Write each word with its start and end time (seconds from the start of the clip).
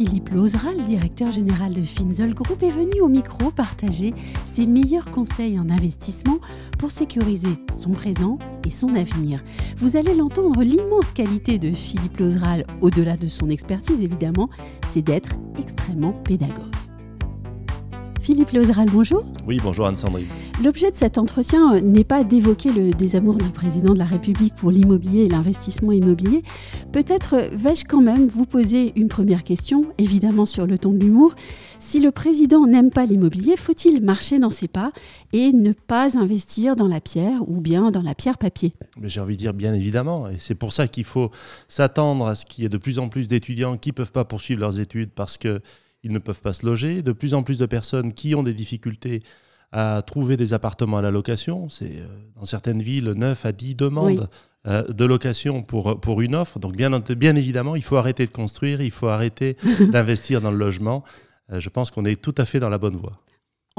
Philippe 0.00 0.30
Lozeral, 0.30 0.82
directeur 0.86 1.30
général 1.30 1.74
de 1.74 1.82
Finzol 1.82 2.32
Group, 2.32 2.62
est 2.62 2.70
venu 2.70 3.02
au 3.02 3.08
micro 3.08 3.50
partager 3.50 4.14
ses 4.46 4.64
meilleurs 4.64 5.10
conseils 5.10 5.60
en 5.60 5.68
investissement 5.68 6.38
pour 6.78 6.90
sécuriser 6.90 7.58
son 7.82 7.90
présent 7.90 8.38
et 8.66 8.70
son 8.70 8.94
avenir. 8.94 9.42
Vous 9.76 9.98
allez 9.98 10.14
l'entendre, 10.14 10.62
l'immense 10.62 11.12
qualité 11.12 11.58
de 11.58 11.72
Philippe 11.72 12.16
Lozeral, 12.16 12.64
au-delà 12.80 13.18
de 13.18 13.28
son 13.28 13.50
expertise 13.50 14.00
évidemment, 14.00 14.48
c'est 14.86 15.02
d'être 15.02 15.36
extrêmement 15.58 16.14
pédagogue. 16.14 16.89
Philippe 18.20 18.50
Lozeral, 18.52 18.88
bonjour. 18.92 19.24
Oui, 19.46 19.58
bonjour 19.62 19.86
Anne-Sandrine. 19.86 20.26
L'objet 20.62 20.90
de 20.90 20.96
cet 20.96 21.16
entretien 21.16 21.76
euh, 21.76 21.80
n'est 21.80 22.04
pas 22.04 22.22
d'évoquer 22.22 22.70
le 22.70 22.92
désamour 22.92 23.36
du 23.36 23.48
président 23.48 23.94
de 23.94 23.98
la 23.98 24.04
République 24.04 24.54
pour 24.54 24.70
l'immobilier 24.70 25.24
et 25.24 25.28
l'investissement 25.28 25.92
immobilier. 25.92 26.42
Peut-être 26.92 27.34
euh, 27.34 27.48
vais-je 27.52 27.86
quand 27.86 28.02
même 28.02 28.28
vous 28.28 28.44
poser 28.44 28.92
une 28.94 29.08
première 29.08 29.42
question, 29.42 29.86
évidemment 29.96 30.44
sur 30.44 30.66
le 30.66 30.76
ton 30.76 30.92
de 30.92 30.98
l'humour. 30.98 31.34
Si 31.78 31.98
le 31.98 32.10
président 32.10 32.66
n'aime 32.66 32.90
pas 32.90 33.06
l'immobilier, 33.06 33.56
faut-il 33.56 34.04
marcher 34.04 34.38
dans 34.38 34.50
ses 34.50 34.68
pas 34.68 34.92
et 35.32 35.52
ne 35.52 35.72
pas 35.72 36.18
investir 36.18 36.76
dans 36.76 36.88
la 36.88 37.00
pierre 37.00 37.48
ou 37.48 37.62
bien 37.62 37.90
dans 37.90 38.02
la 38.02 38.14
pierre 38.14 38.36
papier? 38.36 38.72
J'ai 39.02 39.20
envie 39.20 39.36
de 39.36 39.40
dire 39.40 39.54
bien 39.54 39.72
évidemment, 39.72 40.28
et 40.28 40.36
c'est 40.38 40.54
pour 40.54 40.74
ça 40.74 40.88
qu'il 40.88 41.04
faut 41.04 41.30
s'attendre 41.68 42.26
à 42.26 42.34
ce 42.34 42.44
qu'il 42.44 42.64
y 42.64 42.66
ait 42.66 42.70
de 42.70 42.76
plus 42.76 42.98
en 42.98 43.08
plus 43.08 43.28
d'étudiants 43.28 43.78
qui 43.78 43.88
ne 43.88 43.94
peuvent 43.94 44.12
pas 44.12 44.26
poursuivre 44.26 44.60
leurs 44.60 44.78
études 44.78 45.10
parce 45.10 45.38
que 45.38 45.62
ils 46.02 46.12
ne 46.12 46.18
peuvent 46.18 46.42
pas 46.42 46.52
se 46.52 46.66
loger, 46.66 47.02
de 47.02 47.12
plus 47.12 47.34
en 47.34 47.42
plus 47.42 47.58
de 47.58 47.66
personnes 47.66 48.12
qui 48.12 48.34
ont 48.34 48.42
des 48.42 48.54
difficultés 48.54 49.22
à 49.72 50.02
trouver 50.04 50.36
des 50.36 50.52
appartements 50.52 50.98
à 50.98 51.02
la 51.02 51.10
location. 51.10 51.68
C'est 51.68 52.00
euh, 52.00 52.06
dans 52.36 52.44
certaines 52.44 52.82
villes 52.82 53.12
9 53.12 53.46
à 53.46 53.52
10 53.52 53.76
demandes 53.76 54.28
euh, 54.66 54.82
de 54.88 55.04
location 55.04 55.62
pour, 55.62 56.00
pour 56.00 56.20
une 56.20 56.34
offre. 56.34 56.58
Donc 56.58 56.76
bien, 56.76 56.90
bien 57.00 57.36
évidemment, 57.36 57.76
il 57.76 57.82
faut 57.82 57.96
arrêter 57.96 58.26
de 58.26 58.32
construire, 58.32 58.80
il 58.80 58.90
faut 58.90 59.08
arrêter 59.08 59.56
d'investir 59.92 60.40
dans 60.40 60.50
le 60.50 60.58
logement. 60.58 61.04
Euh, 61.52 61.60
je 61.60 61.68
pense 61.68 61.90
qu'on 61.90 62.04
est 62.04 62.20
tout 62.20 62.34
à 62.36 62.44
fait 62.44 62.60
dans 62.60 62.68
la 62.68 62.78
bonne 62.78 62.96
voie. 62.96 63.20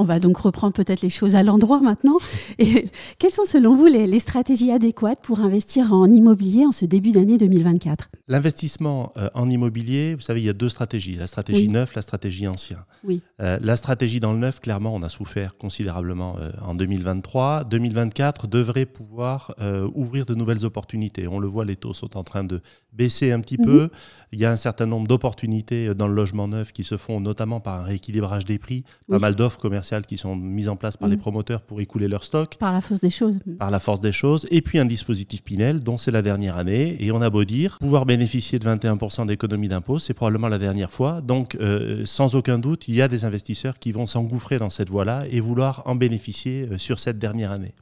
On 0.02 0.04
va 0.04 0.20
donc 0.20 0.38
reprendre 0.38 0.74
peut-être 0.74 1.04
les 1.04 1.12
choses 1.12 1.36
à 1.36 1.44
l'endroit 1.44 1.80
maintenant. 1.80 2.18
Et 2.58 2.88
quelles 3.20 3.32
sont 3.32 3.46
selon 3.46 3.76
vous 3.76 3.86
les, 3.86 4.18
stratégies 4.18 4.72
adéquates 4.72 5.20
pour 5.22 5.42
investir 5.42 5.94
en 5.94 6.12
immobilier 6.12 6.66
en 6.66 6.72
ce 6.72 6.86
début 6.86 7.12
d'année 7.12 7.38
2024 7.38 8.10
L'investissement 8.28 9.14
euh, 9.18 9.30
en 9.36 9.48
immobilier, 9.48 10.16
vous 10.16 10.22
savez, 10.22 10.42
il 10.42 10.46
y 10.46 10.50
a 10.50 10.54
deux 10.54 10.70
stratégies, 10.70 11.14
la 11.14 11.28
stratégie 11.28 11.70
neuf, 11.70 11.94
la 11.94 12.02
stratégie 12.02 12.48
ancien. 12.48 12.80
Oui. 13.04 13.22
Euh, 13.42 13.60
la 13.62 13.76
stratégie 13.76 14.20
dans 14.20 14.34
le 14.34 14.40
neuf, 14.40 14.60
clairement, 14.60 14.96
on 14.96 15.04
a 15.04 15.10
souffert 15.10 15.56
considérablement 15.60 16.36
euh, 16.40 16.50
en 16.64 16.74
2023. 16.74 17.66
2024 17.66 18.48
devrait 18.48 18.88
pouvoir 18.88 19.54
ouvrir 19.94 20.26
de 20.26 20.34
nouvelles 20.34 20.66
opportunités. 20.66 21.28
On 21.28 21.38
le 21.38 21.48
voit, 21.48 21.64
les 21.64 21.76
taux 21.76 21.94
sont 21.94 22.18
en 22.18 22.24
train 22.24 22.44
de 22.44 22.62
baisser 22.92 23.32
un 23.32 23.40
petit 23.40 23.60
mhm. 23.60 23.66
peu. 23.66 23.90
Il 24.32 24.40
y 24.40 24.46
a 24.46 24.52
un 24.52 24.56
certain 24.56 24.88
nombre 24.88 25.08
d'opportunités 25.08 25.94
dans 25.94 26.08
le 26.08 26.16
logement 26.16 26.48
neuf 26.48 26.72
qui 26.74 26.84
se 26.84 26.98
font 26.98 27.20
notamment 27.20 27.60
par 27.60 27.82
un 27.82 27.84
rééquilibrage 27.84 28.46
des 28.46 28.58
prix, 28.58 28.84
pas 29.08 29.20
mal 29.20 29.36
d'offres 29.36 29.60
commerciales 29.60 29.91
qui 30.00 30.18
sont 30.18 30.36
mises 30.36 30.70
en 30.70 30.76
place 30.76 30.98
par 30.98 31.10
les 31.10 31.18
mm. 31.18 31.20
promoteurs 31.20 31.62
pour 31.62 31.82
écouler 31.82 32.08
leur 32.08 32.24
stock. 32.24 32.56
Par 32.58 32.74
la 32.74 32.82
force 32.82 33.02
des 33.02 33.10
choses. 33.10 33.40
Par 33.60 33.72
la 33.72 33.80
force 33.80 34.00
des 34.00 34.12
choses. 34.12 34.48
Et 34.50 34.62
puis 34.62 34.80
un 34.80 34.86
dispositif 34.86 35.44
Pinel 35.44 35.82
dont 35.82 35.98
c'est 35.98 36.12
la 36.12 36.22
dernière 36.22 36.58
année. 36.58 36.96
Et 37.00 37.12
on 37.12 37.22
a 37.22 37.30
beau 37.30 37.44
dire, 37.44 37.78
pouvoir 37.80 38.06
bénéficier 38.06 38.60
de 38.60 38.66
21% 38.66 39.26
d'économie 39.26 39.68
d'impôt, 39.68 40.00
c'est 40.00 40.14
probablement 40.14 40.48
la 40.48 40.60
dernière 40.60 40.92
fois. 40.92 41.22
Donc 41.22 41.56
euh, 41.56 42.04
sans 42.06 42.36
aucun 42.36 42.58
doute, 42.58 42.88
il 42.88 42.96
y 42.96 43.02
a 43.02 43.08
des 43.08 43.26
investisseurs 43.26 43.80
qui 43.80 43.92
vont 43.92 44.06
s'engouffrer 44.06 44.58
dans 44.58 44.70
cette 44.70 44.90
voie-là 44.90 45.26
et 45.30 45.40
vouloir 45.40 45.84
en 45.86 45.96
bénéficier 45.96 46.68
euh, 46.72 46.78
sur 46.78 47.00
cette 47.00 47.20
dernière 47.20 47.52
année. 47.52 47.74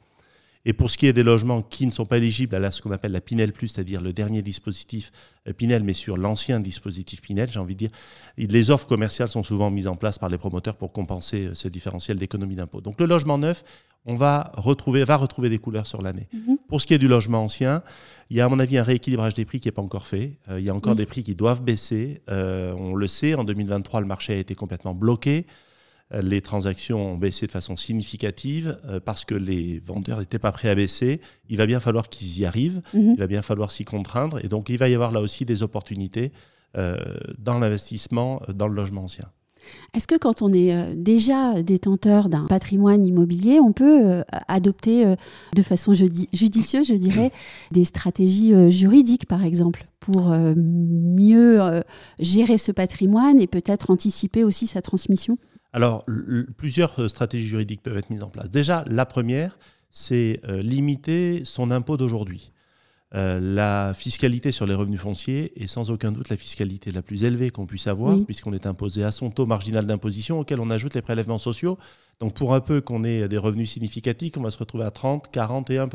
Et 0.66 0.74
pour 0.74 0.90
ce 0.90 0.98
qui 0.98 1.06
est 1.06 1.12
des 1.14 1.22
logements 1.22 1.62
qui 1.62 1.86
ne 1.86 1.90
sont 1.90 2.04
pas 2.04 2.18
éligibles 2.18 2.54
à 2.54 2.70
ce 2.70 2.82
qu'on 2.82 2.90
appelle 2.90 3.12
la 3.12 3.22
Pinel 3.22 3.52
Plus, 3.52 3.68
c'est-à-dire 3.68 4.02
le 4.02 4.12
dernier 4.12 4.42
dispositif 4.42 5.10
euh, 5.48 5.54
Pinel, 5.54 5.82
mais 5.84 5.94
sur 5.94 6.18
l'ancien 6.18 6.60
dispositif 6.60 7.22
Pinel, 7.22 7.48
j'ai 7.50 7.58
envie 7.58 7.74
de 7.74 7.78
dire, 7.78 7.90
les 8.36 8.70
offres 8.70 8.86
commerciales 8.86 9.28
sont 9.28 9.42
souvent 9.42 9.70
mises 9.70 9.88
en 9.88 9.96
place 9.96 10.18
par 10.18 10.28
les 10.28 10.36
promoteurs 10.36 10.76
pour 10.76 10.92
compenser 10.92 11.46
euh, 11.46 11.54
ce 11.54 11.68
différentiel 11.68 12.18
d'économie 12.18 12.56
d'impôt. 12.56 12.82
Donc 12.82 13.00
le 13.00 13.06
logement 13.06 13.38
neuf, 13.38 13.64
on 14.04 14.16
va 14.16 14.52
retrouver, 14.54 15.02
va 15.04 15.16
retrouver 15.16 15.48
des 15.48 15.58
couleurs 15.58 15.86
sur 15.86 16.02
l'année. 16.02 16.28
Mhm. 16.32 16.58
Pour 16.68 16.80
ce 16.82 16.86
qui 16.86 16.92
est 16.92 16.98
du 16.98 17.08
logement 17.08 17.42
ancien, 17.42 17.82
il 18.28 18.36
y 18.36 18.40
a 18.42 18.44
à 18.44 18.48
mon 18.48 18.58
avis 18.58 18.76
un 18.76 18.82
rééquilibrage 18.82 19.32
des 19.32 19.46
prix 19.46 19.60
qui 19.60 19.68
n'est 19.68 19.72
pas 19.72 19.82
encore 19.82 20.06
fait. 20.06 20.38
Euh, 20.50 20.60
il 20.60 20.66
y 20.66 20.70
a 20.70 20.74
encore 20.74 20.94
des 20.94 21.06
prix 21.06 21.22
qui 21.22 21.34
doivent 21.34 21.62
baisser. 21.62 22.20
on 22.28 22.94
le 22.94 23.06
sait, 23.06 23.34
en 23.34 23.44
2023, 23.44 24.02
le 24.02 24.06
marché 24.06 24.34
a 24.34 24.36
été 24.36 24.54
complètement 24.54 24.94
bloqué 24.94 25.46
les 26.12 26.40
transactions 26.40 27.12
ont 27.12 27.16
baissé 27.16 27.46
de 27.46 27.52
façon 27.52 27.76
significative 27.76 28.78
euh, 28.84 29.00
parce 29.00 29.24
que 29.24 29.34
les 29.34 29.78
vendeurs 29.78 30.18
n'étaient 30.18 30.38
pas 30.38 30.52
prêts 30.52 30.68
à 30.68 30.74
baisser. 30.74 31.20
Il 31.48 31.56
va 31.56 31.66
bien 31.66 31.80
falloir 31.80 32.08
qu'ils 32.08 32.38
y 32.38 32.44
arrivent, 32.44 32.82
mhm. 32.94 33.12
il 33.12 33.18
va 33.18 33.26
bien 33.26 33.42
falloir 33.42 33.70
s'y 33.70 33.84
contraindre. 33.84 34.44
Et 34.44 34.48
donc, 34.48 34.68
il 34.68 34.78
va 34.78 34.88
y 34.88 34.94
avoir 34.94 35.12
là 35.12 35.20
aussi 35.20 35.44
des 35.44 35.62
opportunités 35.62 36.32
euh, 36.76 36.96
dans 37.38 37.58
l'investissement 37.58 38.42
euh, 38.48 38.52
dans 38.52 38.66
le 38.66 38.74
logement 38.74 39.04
ancien. 39.04 39.26
Est-ce 39.94 40.08
que 40.08 40.16
quand 40.16 40.42
on 40.42 40.52
est 40.52 40.96
déjà 40.96 41.62
détenteur 41.62 42.28
d'un 42.28 42.46
patrimoine 42.46 43.04
immobilier, 43.04 43.60
on 43.60 43.72
peut 43.72 44.24
adopter 44.48 45.14
de 45.54 45.62
façon 45.62 45.92
judicieuse, 45.92 46.88
je 46.88 46.94
dirais, 46.94 47.30
des 47.70 47.84
stratégies 47.84 48.72
juridiques, 48.72 49.26
par 49.26 49.44
exemple, 49.44 49.86
pour 50.00 50.34
mieux 50.56 51.82
gérer 52.18 52.56
ce 52.56 52.72
patrimoine 52.72 53.38
et 53.38 53.46
peut-être 53.46 53.90
anticiper 53.90 54.44
aussi 54.44 54.66
sa 54.66 54.80
transmission? 54.80 55.38
Alors, 55.72 56.04
plusieurs 56.56 56.98
euh, 57.00 57.08
stratégies 57.08 57.46
juridiques 57.46 57.82
peuvent 57.82 57.96
être 57.96 58.10
mises 58.10 58.22
en 58.22 58.30
place. 58.30 58.50
Déjà, 58.50 58.84
la 58.86 59.06
première, 59.06 59.58
c'est 59.90 60.40
euh, 60.48 60.62
limiter 60.62 61.44
son 61.44 61.70
impôt 61.70 61.96
d'aujourd'hui. 61.96 62.50
Euh, 63.14 63.40
la 63.40 63.92
fiscalité 63.92 64.52
sur 64.52 64.66
les 64.66 64.74
revenus 64.74 65.00
fonciers 65.00 65.52
est 65.60 65.66
sans 65.66 65.90
aucun 65.90 66.12
doute 66.12 66.28
la 66.28 66.36
fiscalité 66.36 66.92
la 66.92 67.02
plus 67.02 67.24
élevée 67.24 67.50
qu'on 67.50 67.66
puisse 67.66 67.88
avoir, 67.88 68.16
puisqu'on 68.24 68.52
est 68.52 68.66
imposé 68.66 69.02
à 69.02 69.10
son 69.10 69.30
taux 69.30 69.46
marginal 69.46 69.84
d'imposition 69.84 70.40
auquel 70.40 70.60
on 70.60 70.70
ajoute 70.70 70.94
les 70.94 71.02
prélèvements 71.02 71.38
sociaux. 71.38 71.76
Donc 72.20 72.34
pour 72.34 72.54
un 72.54 72.60
peu 72.60 72.80
qu'on 72.80 73.02
ait 73.02 73.26
des 73.26 73.38
revenus 73.38 73.70
significatifs, 73.70 74.36
on 74.36 74.42
va 74.42 74.52
se 74.52 74.58
retrouver 74.58 74.84
à 74.84 74.92
30, 74.92 75.28
41 75.32 75.88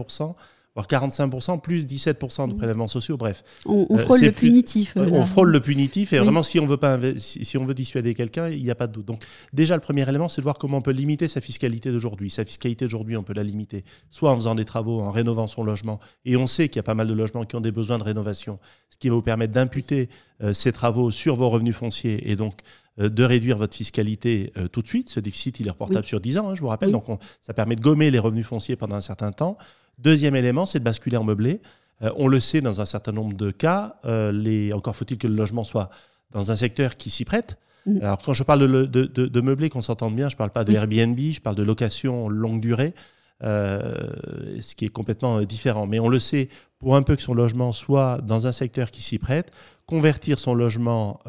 voire 0.75 0.87
45%, 0.87 1.61
plus 1.61 1.85
17% 1.85 2.49
de 2.49 2.53
prélèvements 2.53 2.89
sociaux, 2.89 3.15
bref. 3.15 3.43
On, 3.65 3.87
euh, 3.89 3.97
frôle 3.97 4.19
le 4.19 4.31
punitif. 4.33 4.97
Euh, 4.97 5.09
on 5.09 5.25
frôle 5.25 5.49
le 5.51 5.61
punitif, 5.61 6.11
et 6.11 6.19
vraiment, 6.19 6.43
si 6.43 6.59
on, 6.59 6.65
veut 6.65 6.77
pas 6.77 6.99
si, 7.15 7.57
on 7.57 7.65
veut 7.65 7.73
dissuader 7.73 8.13
quelqu'un, 8.13 8.49
il 8.49 8.61
n'y 8.61 8.69
a 8.69 8.75
pas 8.75 8.87
de 8.87 8.91
doute. 8.91 9.05
Donc, 9.05 9.23
déjà, 9.53 9.75
le 9.75 9.81
premier 9.81 10.07
élément, 10.07 10.27
c'est 10.27 10.41
de 10.41 10.43
voir 10.43 10.57
comment 10.57 10.77
on 10.77 10.81
peut 10.81 10.91
limiter 10.91 11.29
sa 11.29 11.39
fiscalité 11.39 11.91
d'aujourd'hui. 11.91 12.29
Sa 12.29 12.43
fiscalité 12.43 12.85
d'aujourd'hui, 12.85 13.15
on 13.15 13.23
peut 13.23 13.33
la 13.33 13.43
limiter, 13.43 13.85
soit 14.09 14.31
en 14.31 14.35
faisant 14.35 14.53
des 14.53 14.65
travaux, 14.65 14.99
en 14.99 15.11
rénovant 15.11 15.47
son 15.47 15.63
logement, 15.63 16.01
et 16.25 16.35
on 16.35 16.45
sait 16.45 16.67
qu'il 16.67 16.77
y 16.77 16.81
a 16.81 16.83
pas 16.83 16.93
mal 16.93 17.07
de 17.07 17.13
logements 17.13 17.45
qui 17.45 17.55
ont 17.55 17.61
des 17.61 17.71
besoins 17.71 17.97
de 17.97 18.03
rénovation, 18.03 18.59
ce 18.89 18.97
qui 18.97 19.07
va 19.07 19.15
vous 19.15 19.21
permettre 19.21 19.53
d'imputer 19.53 20.09
euh, 20.43 20.53
ces 20.53 20.73
travaux 20.73 21.09
sur 21.09 21.37
vos 21.37 21.49
revenus 21.49 21.75
fonciers, 21.75 22.29
et 22.29 22.35
donc 22.35 22.59
de 22.97 23.23
réduire 23.25 23.57
votre 23.57 23.75
fiscalité 23.75 24.53
tout 24.71 24.81
de 24.81 24.87
suite. 24.87 25.09
Ce 25.09 25.19
déficit, 25.19 25.59
il 25.59 25.67
est 25.67 25.69
reportable 25.69 26.05
sur 26.05 26.21
10 26.21 26.37
ans, 26.37 26.49
hein, 26.49 26.55
je 26.55 26.61
vous 26.61 26.69
rappelle. 26.69 26.91
Donc, 26.91 27.03
ça 27.41 27.53
permet 27.53 27.75
de 27.75 27.81
gommer 27.81 28.09
les 28.09 28.19
revenus 28.19 28.45
fonciers 28.45 28.77
pendant 28.77 28.95
un 28.95 29.01
certain 29.01 29.33
temps. 29.33 29.57
Deuxième 29.97 30.35
élément, 30.35 30.65
c'est 30.65 30.79
de 30.79 30.83
basculer 30.83 31.17
en 31.17 31.23
meublé. 31.23 31.61
Euh, 32.01 32.11
on 32.17 32.27
le 32.27 32.39
sait 32.39 32.61
dans 32.61 32.81
un 32.81 32.85
certain 32.85 33.11
nombre 33.11 33.35
de 33.35 33.51
cas, 33.51 33.95
euh, 34.05 34.31
les, 34.31 34.73
encore 34.73 34.95
faut-il 34.95 35.17
que 35.17 35.27
le 35.27 35.35
logement 35.35 35.63
soit 35.63 35.89
dans 36.31 36.51
un 36.51 36.55
secteur 36.55 36.97
qui 36.97 37.09
s'y 37.09 37.25
prête. 37.25 37.57
Mm. 37.85 38.01
Alors 38.01 38.17
quand 38.21 38.33
je 38.33 38.43
parle 38.43 38.59
de, 38.67 38.85
de, 38.85 39.41
meublé, 39.41 39.69
qu'on 39.69 39.81
s'entende 39.81 40.15
bien, 40.15 40.27
je 40.29 40.35
ne 40.35 40.37
parle 40.37 40.49
pas 40.49 40.63
de 40.63 40.73
Airbnb, 40.73 41.17
je 41.17 41.39
parle 41.39 41.55
de 41.55 41.63
location 41.63 42.27
longue 42.27 42.59
durée, 42.59 42.93
euh, 43.43 43.93
ce 44.59 44.75
qui 44.75 44.85
est 44.85 44.89
complètement 44.89 45.41
différent. 45.43 45.87
Mais 45.87 45.99
on 45.99 46.09
le 46.09 46.19
sait, 46.19 46.49
pour 46.79 46.95
un 46.95 47.03
peu 47.03 47.15
que 47.15 47.21
son 47.21 47.33
logement 47.33 47.71
soit 47.71 48.19
dans 48.21 48.47
un 48.47 48.51
secteur 48.51 48.91
qui 48.91 49.01
s'y 49.01 49.17
prête, 49.17 49.51
convertir 49.85 50.39
son 50.39 50.53
logement 50.53 51.21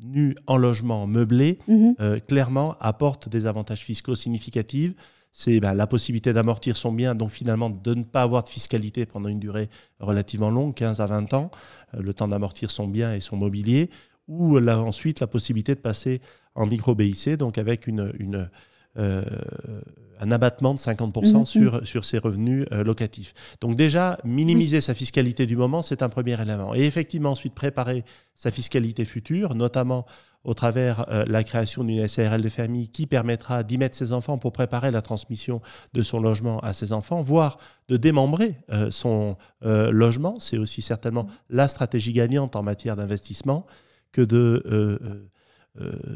nu 0.00 0.36
en 0.46 0.56
logement 0.56 1.06
meublé, 1.06 1.58
mm-hmm. 1.68 2.20
clairement, 2.22 2.76
apporte 2.80 3.28
des 3.28 3.46
avantages 3.46 3.82
fiscaux 3.82 4.14
significatifs 4.14 4.94
c'est 5.38 5.60
bah, 5.60 5.74
la 5.74 5.86
possibilité 5.86 6.32
d'amortir 6.32 6.78
son 6.78 6.92
bien, 6.92 7.14
donc 7.14 7.28
finalement 7.30 7.68
de 7.68 7.92
ne 7.92 8.04
pas 8.04 8.22
avoir 8.22 8.42
de 8.42 8.48
fiscalité 8.48 9.04
pendant 9.04 9.28
une 9.28 9.38
durée 9.38 9.68
relativement 10.00 10.50
longue, 10.50 10.72
15 10.72 11.02
à 11.02 11.06
20 11.06 11.34
ans, 11.34 11.50
euh, 11.92 12.00
le 12.00 12.14
temps 12.14 12.26
d'amortir 12.26 12.70
son 12.70 12.88
bien 12.88 13.14
et 13.14 13.20
son 13.20 13.36
mobilier, 13.36 13.90
ou 14.28 14.56
là, 14.58 14.80
ensuite 14.80 15.20
la 15.20 15.26
possibilité 15.26 15.74
de 15.74 15.80
passer 15.80 16.22
en 16.54 16.64
micro-BIC, 16.64 17.36
donc 17.36 17.58
avec 17.58 17.86
une, 17.86 18.48
un 18.98 20.30
abattement 20.30 20.74
de 20.74 20.78
50% 20.78 21.38
mhm. 21.38 21.44
sur, 21.44 21.86
sur 21.86 22.04
ses 22.04 22.18
revenus 22.18 22.66
locatifs. 22.70 23.34
Donc 23.60 23.76
déjà, 23.76 24.18
minimiser 24.24 24.80
sa 24.80 24.94
fiscalité 24.94 25.46
du 25.46 25.56
moment, 25.56 25.82
c'est 25.82 26.02
un 26.02 26.08
premier 26.08 26.40
élément. 26.40 26.74
Et 26.74 26.84
effectivement, 26.84 27.30
ensuite, 27.30 27.54
préparer 27.54 28.04
sa 28.34 28.50
fiscalité 28.50 29.04
future, 29.04 29.54
notamment 29.54 30.06
au 30.46 30.54
travers 30.54 31.06
euh, 31.10 31.24
la 31.26 31.42
création 31.42 31.82
d'une 31.82 32.06
SARL 32.06 32.40
de 32.40 32.48
famille 32.48 32.88
qui 32.88 33.06
permettra 33.06 33.64
d'y 33.64 33.78
mettre 33.78 33.96
ses 33.96 34.12
enfants 34.12 34.38
pour 34.38 34.52
préparer 34.52 34.92
la 34.92 35.02
transmission 35.02 35.60
de 35.92 36.02
son 36.02 36.20
logement 36.20 36.60
à 36.60 36.72
ses 36.72 36.92
enfants, 36.92 37.20
voire 37.20 37.58
de 37.88 37.96
démembrer 37.96 38.54
euh, 38.70 38.92
son 38.92 39.36
euh, 39.64 39.90
logement. 39.90 40.38
C'est 40.38 40.56
aussi 40.56 40.82
certainement 40.82 41.26
la 41.50 41.66
stratégie 41.66 42.12
gagnante 42.12 42.54
en 42.54 42.62
matière 42.62 42.94
d'investissement 42.96 43.66
que 44.12 44.22
de 44.22 45.28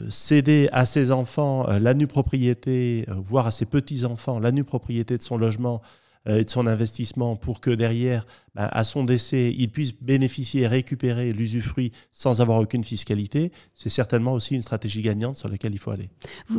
céder 0.08 0.68
à 0.72 0.84
ses 0.84 1.10
enfants 1.10 1.66
la 1.66 1.94
nue 1.94 2.06
propriété, 2.06 3.06
voire 3.08 3.46
à 3.46 3.50
ses 3.50 3.66
petits-enfants 3.66 4.38
la 4.38 4.52
nue 4.52 4.64
propriété 4.64 5.16
de 5.16 5.22
son 5.22 5.36
logement 5.36 5.82
euh, 6.28 6.40
et 6.40 6.44
de 6.44 6.50
son 6.50 6.66
investissement 6.66 7.34
pour 7.34 7.62
que 7.62 7.70
derrière, 7.70 8.26
bah, 8.54 8.68
à 8.70 8.84
son 8.84 9.04
décès, 9.04 9.54
il 9.58 9.70
puisse 9.70 9.94
bénéficier 9.94 10.62
et 10.62 10.66
récupérer 10.66 11.32
l'usufruit 11.32 11.92
sans 12.12 12.42
avoir 12.42 12.60
aucune 12.60 12.84
fiscalité, 12.84 13.52
c'est 13.74 13.88
certainement 13.88 14.34
aussi 14.34 14.54
une 14.54 14.60
stratégie 14.60 15.00
gagnante 15.00 15.36
sur 15.36 15.48
laquelle 15.48 15.72
il 15.72 15.78
faut 15.78 15.92
aller. 15.92 16.10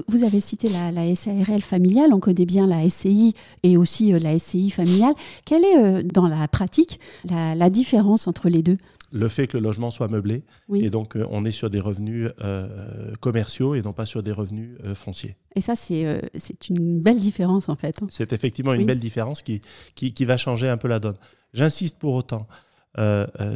Vous, 0.08 0.24
avez 0.24 0.40
cité 0.40 0.68
la, 0.68 0.92
la, 0.92 1.14
SARL 1.14 1.62
familiale, 1.62 2.12
on 2.12 2.20
connaît 2.20 2.48
bien 2.48 2.66
la 2.66 2.90
SCI 2.90 3.36
et 3.62 3.78
aussi 3.78 4.12
euh, 4.16 4.20
la 4.20 4.40
SCI 4.40 4.72
familiale. 4.72 5.14
Quelle 5.46 5.64
est, 5.64 5.78
euh, 5.78 6.02
dans 6.02 6.28
la 6.28 6.48
pratique, 6.48 7.00
la 7.30 7.70
différence 7.70 8.28
entre 8.28 8.50
les 8.50 8.64
deux? 8.64 8.80
Le 9.12 9.28
fait 9.28 9.48
que 9.48 9.58
le 9.58 9.64
logement 9.64 9.92
soit 9.92 10.08
meublé. 10.08 10.44
Et 10.74 10.90
donc, 10.90 11.16
euh, 11.16 11.26
on 11.30 11.46
est 11.46 11.52
sur 11.52 11.70
des 11.70 11.80
revenus 11.80 12.30
euh, 12.42 13.14
commerciaux 13.20 13.76
et 13.76 13.82
non 13.82 13.94
pas 13.94 14.06
sur 14.06 14.24
des 14.24 14.32
revenus 14.32 14.78
euh, 14.84 14.96
fonciers. 14.96 15.36
Et 15.56 15.62
ça, 15.62 15.76
c'est 15.76 16.22
une 16.70 17.02
belle 17.02 17.20
différence, 17.20 17.70
en 17.70 17.76
fait. 17.76 18.02
Hein. 18.02 18.08
C'est 18.10 18.34
effectivement 18.34 18.74
une 18.74 18.86
belle 18.86 19.00
différence 19.00 19.42
qui, 19.42 19.62
qui, 19.96 20.26
va 20.26 20.38
changer 20.38 20.70
un 20.70 20.78
peu 20.78 20.88
la 20.88 21.00
donne. 21.00 21.18
J'insiste 21.54 22.00
pour 22.00 22.14
autant 22.14 22.48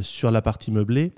sur 0.02 0.32
la 0.32 0.42
partie 0.42 0.72
meublée. 0.72 1.14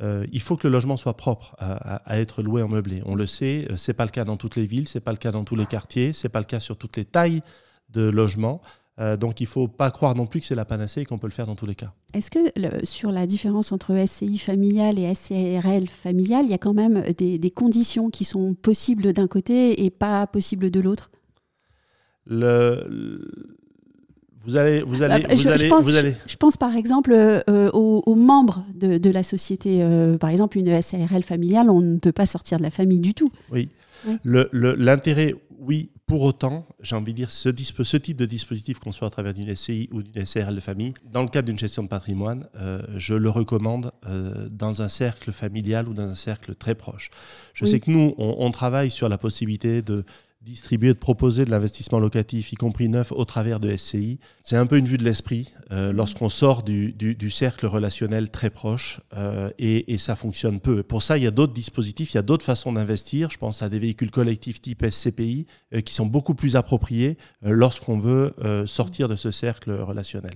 il 0.00 0.40
faut 0.40 0.56
que 0.56 0.66
le 0.68 0.72
logement 0.72 0.98
soit 0.98 1.16
propre 1.16 1.56
à, 1.58 1.96
à, 1.96 2.18
être 2.18 2.42
loué 2.42 2.62
en 2.62 2.68
meublé. 2.68 3.02
On 3.06 3.14
le 3.14 3.24
sait, 3.24 3.66
c'est 3.76 3.94
pas 3.94 4.04
le 4.04 4.10
cas 4.10 4.24
dans 4.24 4.36
toutes 4.36 4.56
les 4.56 4.66
villes, 4.66 4.88
c'est 4.88 5.00
pas 5.00 5.12
le 5.12 5.16
cas 5.16 5.30
dans 5.30 5.44
tous 5.44 5.56
les 5.56 5.66
quartiers, 5.66 6.12
c'est 6.12 6.28
pas 6.28 6.40
le 6.40 6.44
cas 6.44 6.60
sur 6.60 6.76
toutes 6.76 6.98
les 6.98 7.06
tailles 7.06 7.42
de 7.88 8.02
logements. 8.02 8.60
Euh, 9.00 9.16
donc 9.16 9.40
il 9.40 9.44
ne 9.44 9.48
faut 9.48 9.66
pas 9.66 9.90
croire 9.90 10.14
non 10.14 10.26
plus 10.26 10.40
que 10.40 10.46
c'est 10.46 10.54
la 10.54 10.64
panacée 10.64 11.00
et 11.00 11.04
qu'on 11.04 11.18
peut 11.18 11.26
le 11.26 11.32
faire 11.32 11.46
dans 11.46 11.56
tous 11.56 11.66
les 11.66 11.74
cas. 11.74 11.92
Est-ce 12.12 12.30
que 12.30 12.84
sur 12.84 13.10
la 13.10 13.26
différence 13.26 13.72
entre 13.72 13.96
SCI 14.06 14.38
familiale 14.38 15.00
et 15.00 15.12
SCRL 15.12 15.88
familiale, 15.88 16.44
il 16.44 16.50
y 16.50 16.54
a 16.54 16.58
quand 16.58 16.74
même 16.74 17.02
des, 17.18 17.50
conditions 17.50 18.10
qui 18.10 18.24
sont 18.24 18.54
possibles 18.54 19.12
d'un 19.12 19.26
côté 19.26 19.84
et 19.84 19.90
pas 19.90 20.26
possibles 20.28 20.70
de 20.70 20.80
l'autre? 20.80 21.10
Vous 24.44 24.56
allez, 24.56 24.82
vous 24.82 25.02
allez, 25.02 25.24
bah, 25.24 25.34
je, 25.34 25.48
allez, 25.48 25.68
pense, 25.68 25.86
Je, 25.88 26.36
pense 26.36 26.56
par 26.58 26.76
exemple 26.76 27.12
euh, 27.12 27.70
aux, 27.72 28.14
membres 28.14 28.64
de, 28.74 29.10
la 29.10 29.22
société. 29.22 29.82
Euh, 29.82 30.18
par 30.18 30.30
exemple, 30.30 30.58
une 30.58 30.82
SARL 30.82 31.22
familiale, 31.22 31.70
on 31.70 31.80
ne 31.80 31.98
peut 31.98 32.12
pas 32.12 32.26
sortir 32.26 32.58
de 32.58 32.62
la 32.62 32.70
famille 32.70 33.00
du 33.00 33.14
tout. 33.14 33.30
Oui. 33.50 33.70
L'intérêt, 34.24 35.34
oui, 35.58 35.88
pour 36.06 36.22
autant, 36.22 36.66
j'ai 36.80 36.96
envie 36.96 37.12
de 37.12 37.16
dire, 37.16 37.30
ce, 37.30 37.48
ce 37.50 37.96
type 37.96 38.18
de 38.18 38.26
dispositif, 38.26 38.78
qu'on 38.78 38.92
soit 38.92 39.08
à 39.08 39.10
travers 39.10 39.32
d'une 39.32 39.54
SCI 39.54 39.88
ou 39.90 40.02
d'une 40.02 40.26
SRL 40.26 40.54
de 40.54 40.60
famille, 40.60 40.92
dans 41.10 41.22
le 41.22 41.28
cadre 41.28 41.46
d'une 41.46 41.58
gestion 41.58 41.82
de 41.82 41.88
patrimoine, 41.88 42.46
euh, 42.56 42.82
je 42.96 43.14
le 43.14 43.30
recommande 43.30 43.92
euh, 44.06 44.48
dans 44.50 44.82
un 44.82 44.88
cercle 44.88 45.32
familial 45.32 45.88
ou 45.88 45.94
dans 45.94 46.06
un 46.06 46.14
cercle 46.14 46.54
très 46.54 46.74
proche. 46.74 47.10
Je 47.54 47.64
sais 47.64 47.80
que 47.80 47.90
nous, 47.90 48.14
on, 48.18 48.50
travaille 48.50 48.90
sur 48.90 49.08
la 49.08 49.16
possibilité 49.16 49.80
de 49.80 50.04
distribuer, 50.44 50.88
de 50.88 50.98
proposer 50.98 51.44
de 51.44 51.50
l'investissement 51.50 51.98
locatif, 51.98 52.52
y 52.52 52.56
compris 52.56 52.88
neuf, 52.88 53.12
au 53.12 53.24
travers 53.24 53.60
de 53.60 53.74
SCI. 53.74 54.18
C'est 54.42 54.56
un 54.56 54.66
peu 54.66 54.76
une 54.76 54.84
vue 54.84 54.98
de 54.98 55.04
l'esprit 55.04 55.50
euh, 55.72 55.92
mm. 55.92 55.96
lorsqu'on 55.96 56.28
sort 56.28 56.62
du, 56.62 56.92
du, 56.92 57.30
cercle 57.30 57.66
relationnel 57.66 58.30
très 58.30 58.50
proche 58.50 59.00
euh, 59.16 59.50
et, 59.58 59.94
et, 59.94 59.98
ça 59.98 60.14
fonctionne 60.14 60.60
peu. 60.60 60.82
Pour 60.82 61.02
ça, 61.02 61.16
il 61.16 61.24
y 61.24 61.26
a 61.26 61.30
d'autres 61.30 61.54
dispositifs, 61.54 62.12
il 62.12 62.16
y 62.16 62.18
a 62.18 62.22
d'autres 62.22 62.44
façons 62.44 62.72
d'investir. 62.72 63.30
Je 63.30 63.38
pense 63.38 63.62
à 63.62 63.68
des 63.68 63.78
véhicules 63.78 64.10
collectifs 64.10 64.60
type 64.60 64.84
SCPI 64.88 65.46
euh, 65.72 65.80
qui 65.80 65.94
sont 65.94 66.06
beaucoup 66.06 66.34
plus 66.34 66.56
appropriés 66.56 67.16
lorsqu'on 67.42 67.98
veut 67.98 68.32
sortir 68.66 69.08
de 69.08 69.16
ce 69.16 69.30
cercle 69.30 69.72
relationnel. 69.72 70.32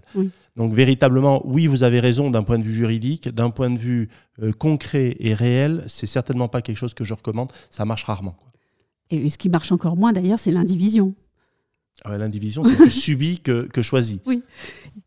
Donc 0.57 0.73
véritablement, 0.73 1.43
oui, 1.47 1.67
vous 1.67 1.83
avez 1.83 2.01
raison 2.01 2.31
d'un 2.31 2.43
point 2.43 2.59
de 2.59 2.65
vue 2.65 2.75
juridique, 2.75 3.29
d'un 3.29 3.51
point 3.51 3.71
de 3.71 3.79
vue 3.79 4.09
concret 4.59 5.17
et 5.21 5.35
réel, 5.35 5.85
c'est 5.87 6.07
certainement 6.07 6.49
pas 6.49 6.63
quelque 6.63 6.77
chose 6.77 6.95
que 6.95 7.05
je 7.05 7.15
recommande. 7.15 7.53
Ça 7.71 7.85
marche 7.85 8.05
rarement. 8.05 8.37
Et 9.11 9.29
ce 9.31 9.39
qui 9.39 9.49
marche 9.49 9.73
encore 9.73 9.97
moins 9.97 10.13
d'ailleurs, 10.13 10.39
c'est 10.39 10.51
l'indivision. 10.51 11.15
Ah 12.05 12.17
l'indivision, 12.17 12.63
c'est 12.63 12.77
plus 12.77 12.91
subi 12.93 13.41
que, 13.41 13.67
que, 13.67 13.83
choisi. 13.83 14.21
Oui, 14.25 14.43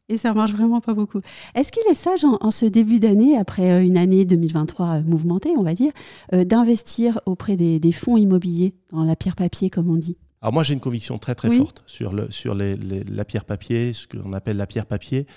et 0.09 0.18
ça 0.18 0.33
marche 0.33 0.51
vraiment 0.51 0.81
pas 0.81 0.94
beaucoup. 0.94 1.21
Est-ce 1.56 1.71
qu'il 1.71 1.83
est 1.89 1.95
sage 1.95 2.25
en, 2.25 2.51
ce 2.51 2.65
début 2.65 3.00
d'année, 3.00 3.38
après 3.38 3.71
euh, 3.71 3.81
une 3.81 3.98
année 3.98 4.25
2023 4.25 4.88
euh, 4.88 5.01
mouvementée, 5.03 5.53
on 5.57 5.63
va 5.63 5.74
dire, 5.74 5.94
euh, 6.33 6.44
d'investir 6.44 7.21
auprès 7.25 7.56
des, 7.56 7.92
fonds 7.94 8.18
immobiliers 8.18 8.74
dans 8.92 9.03
la 9.03 9.15
pierre 9.15 9.38
papier, 9.38 9.69
comme 9.69 9.89
on 9.89 9.95
dit? 9.95 10.18
Alors 10.42 10.53
moi, 10.53 10.63
j'ai 10.63 10.74
une 10.74 10.81
conviction 10.81 11.18
très 11.18 11.36
très 11.36 11.51
forte 11.51 11.83
sur, 11.86 12.12
le, 12.13 12.30
sur 12.31 12.56
les, 12.56 12.75
la 12.75 13.25
pierre 13.25 13.45
papier, 13.45 13.94
ce 13.94 14.07
qu'on 14.07 14.33
appelle 14.33 14.57
la 14.57 14.68
pierre 14.68 14.88
papier, 14.88 15.27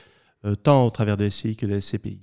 tant 0.62 0.86
au 0.86 0.90
travers 0.90 1.16
des 1.16 1.30
SCI 1.30 1.56
que 1.56 1.66
des 1.66 1.80
SCPI. 1.80 2.22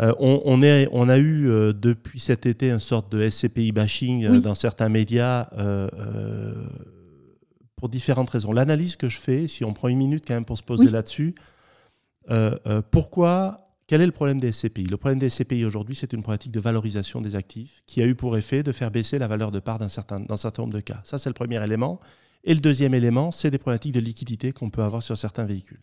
Euh, 0.00 0.12
on, 0.18 0.60
a 0.62 1.18
eu 1.18 1.48
euh, 1.48 1.72
depuis 1.72 2.18
cet 2.18 2.46
été 2.46 2.70
une 2.70 2.80
sorte 2.80 3.12
de 3.12 3.28
SCPI 3.28 3.70
bashing 3.70 4.24
euh, 4.24 4.40
dans 4.40 4.56
certains 4.56 4.88
médias 4.88 5.48
pour 7.76 7.88
différentes 7.88 8.30
raisons. 8.30 8.52
L'analyse 8.52 8.96
que 8.96 9.08
je 9.08 9.18
fais, 9.18 9.46
si 9.46 9.64
on 9.64 9.72
prend 9.72 9.88
une 9.88 9.98
minute 9.98 10.24
quand 10.26 10.34
même 10.34 10.44
pour 10.44 10.58
se 10.58 10.62
poser 10.62 10.90
là-dessus, 10.90 11.34
pourquoi 12.90 13.58
quel 13.86 14.00
est 14.00 14.06
le 14.06 14.12
problème 14.12 14.40
des 14.40 14.50
SCPI 14.50 14.84
Le 14.84 14.96
problème 14.96 15.18
des 15.18 15.28
SCPI 15.28 15.64
aujourd'hui, 15.64 15.94
c'est 15.94 16.14
une 16.14 16.22
pratique 16.22 16.52
de 16.52 16.60
valorisation 16.60 17.20
des 17.20 17.36
actifs 17.36 17.82
qui 17.86 18.00
a 18.00 18.06
eu 18.06 18.14
pour 18.14 18.36
effet 18.38 18.62
de 18.62 18.72
faire 18.72 18.90
baisser 18.90 19.18
la 19.18 19.28
valeur 19.28 19.52
de 19.52 19.60
part 19.60 19.78
d'un 19.78 19.90
certain, 19.90 20.20
dans 20.20 20.34
un 20.34 20.38
certain 20.38 20.62
nombre 20.62 20.74
de 20.74 20.80
cas. 20.80 21.02
Ça, 21.04 21.18
c'est 21.18 21.28
le 21.28 21.34
premier 21.34 21.62
élément. 21.62 22.00
Et 22.44 22.54
le 22.54 22.60
deuxième 22.60 22.94
élément, 22.94 23.30
c'est 23.30 23.50
des 23.50 23.58
problématiques 23.58 23.92
de 23.92 24.00
liquidité 24.00 24.52
qu'on 24.52 24.70
peut 24.70 24.82
avoir 24.82 25.02
sur 25.02 25.18
certains 25.18 25.44
véhicules. 25.44 25.80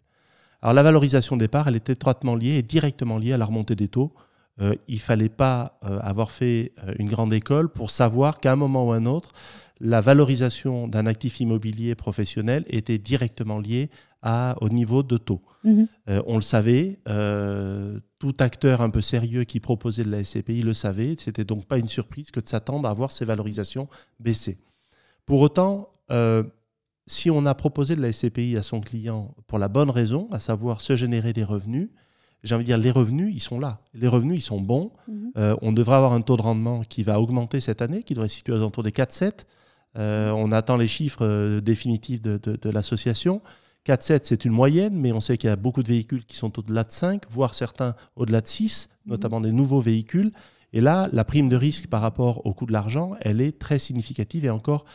Alors 0.62 0.74
la 0.74 0.84
valorisation 0.84 1.38
des 1.38 1.48
parts, 1.48 1.68
elle 1.68 1.75
est 1.75 1.90
étroitement 1.90 2.36
liée 2.36 2.56
et 2.56 2.62
directement 2.62 3.18
liée 3.18 3.34
à 3.34 3.38
la 3.38 3.46
remontée 3.46 3.75
des 3.75 3.88
taux. 3.88 4.13
Euh, 4.60 4.75
il 4.88 4.96
ne 4.96 5.00
fallait 5.00 5.30
pas 5.30 5.80
euh, 5.84 6.00
avoir 6.02 6.30
fait 6.30 6.74
euh, 6.84 6.94
une 7.00 7.10
grande 7.10 7.34
école 7.34 7.69
pour 7.69 7.90
savoir 7.90 8.40
qu'à 8.40 8.52
un 8.52 8.56
moment 8.56 8.88
ou 8.88 8.92
un 8.92 9.06
autre, 9.06 9.31
la 9.80 10.02
valorisation 10.02 10.88
d'un 10.88 11.08
actif 11.08 11.40
immobilier 11.40 11.96
professionnel 11.96 12.63
était 12.68 13.00
directement 13.00 13.60
liée 13.60 13.90
à, 14.22 14.56
au 14.62 14.69
niveau 14.69 15.02
de 15.02 15.18
taux. 15.18 15.42
Mhm. 15.63 15.88
on 16.25 16.36
le 16.36 16.42
savait, 16.42 17.00
tout 18.19 18.34
acteur 18.40 18.81
un 18.81 18.90
peu 18.90 19.02
sérieux 19.02 19.44
qui 19.44 19.60
proposait 19.60 20.04
de 20.04 20.10
la 20.10 20.24
SCPI 20.24 20.62
le 20.62 20.74
savait, 20.74 21.16
c'était 21.18 21.44
donc 21.44 21.66
pas 21.66 21.78
une 21.78 21.88
surprise 21.88 22.31
que 22.31 22.40
de 22.40 22.48
s'attendre 22.48 22.88
à 22.88 22.94
voir 22.94 23.12
ces 23.12 23.25
valorisations 23.25 23.88
baisser. 24.19 24.60
Pour 25.25 25.42
autant, 25.42 25.90
si 27.07 27.30
on 27.30 27.45
a 27.45 27.53
proposé 27.56 27.95
de 27.95 28.01
la 28.01 28.12
SCPI 28.12 28.57
à 28.57 28.63
son 28.63 28.81
client 28.81 29.36
pour 29.48 29.59
la 29.59 29.68
bonne 29.68 29.89
raison, 29.89 30.27
à 30.31 30.39
savoir 30.39 30.81
se 30.81 30.95
générer 30.95 31.33
des 31.33 31.44
revenus, 31.44 31.90
j'ai 32.44 32.56
envie 32.56 32.64
de 32.64 32.69
dire, 32.69 32.78
les 32.78 32.92
revenus, 32.92 33.33
ils 33.33 33.40
sont 33.40 33.59
là. 33.59 33.81
Les 33.94 34.07
revenus, 34.07 34.40
ils 34.40 34.45
sont 34.45 34.59
bons. 34.59 34.92
Mhm. 35.07 35.31
Euh, 35.37 35.56
on 35.61 35.71
devrait 35.71 35.95
avoir 35.95 36.14
un 36.14 36.21
taux 36.21 36.37
de 36.37 36.42
rendement 36.42 36.81
qui 36.81 37.04
va 37.04 37.19
augmenter 37.19 37.59
cette 37.59 37.81
année, 37.81 38.04
qui 38.04 38.14
devrait 38.14 38.30
se 38.30 38.35
situer 38.35 38.54
aux 38.54 38.57
alentours 38.57 38.83
des 38.83 38.92
4,7. 38.92 39.45
Euh, 39.97 40.31
on 40.31 40.52
attend 40.52 40.78
les 40.78 40.87
chiffres 40.87 41.26
euh, 41.26 41.61
définitifs 41.61 42.21
de, 42.21 42.40
de, 42.42 42.56
de 42.56 42.69
l'association. 42.69 43.42
4,7, 43.85 44.21
c'est 44.23 44.45
une 44.45 44.54
moyenne, 44.54 44.95
mais 44.95 45.11
on 45.11 45.21
sait 45.21 45.37
qu'il 45.37 45.49
y 45.49 45.54
a 45.54 45.56
beaucoup 45.56 45.83
de 45.83 45.87
véhicules 45.87 46.26
qui 46.26 46.35
sont 46.35 46.57
au-delà 46.57 46.83
de 46.83 46.92
5, 46.92 47.23
voire 47.30 47.54
certains 47.54 47.95
au-delà 48.16 48.42
de 48.42 48.47
6, 48.47 48.90
mhm. 49.06 49.11
notamment 49.11 49.42
des 49.42 49.52
nouveaux 49.52 49.81
véhicules. 49.81 50.31
Et 50.73 50.81
là, 50.81 51.09
la 51.11 51.23
prime 51.23 51.49
de 51.49 51.56
risque 51.56 51.87
par 51.87 52.02
rapport 52.02 52.45
au 52.45 52.54
coût 52.54 52.66
de 52.66 52.71
l'argent, 52.71 53.11
elle 53.19 53.42
est 53.42 53.59
très 53.59 53.78
significative 53.78 54.45
et 54.45 54.49
encore 54.49 54.85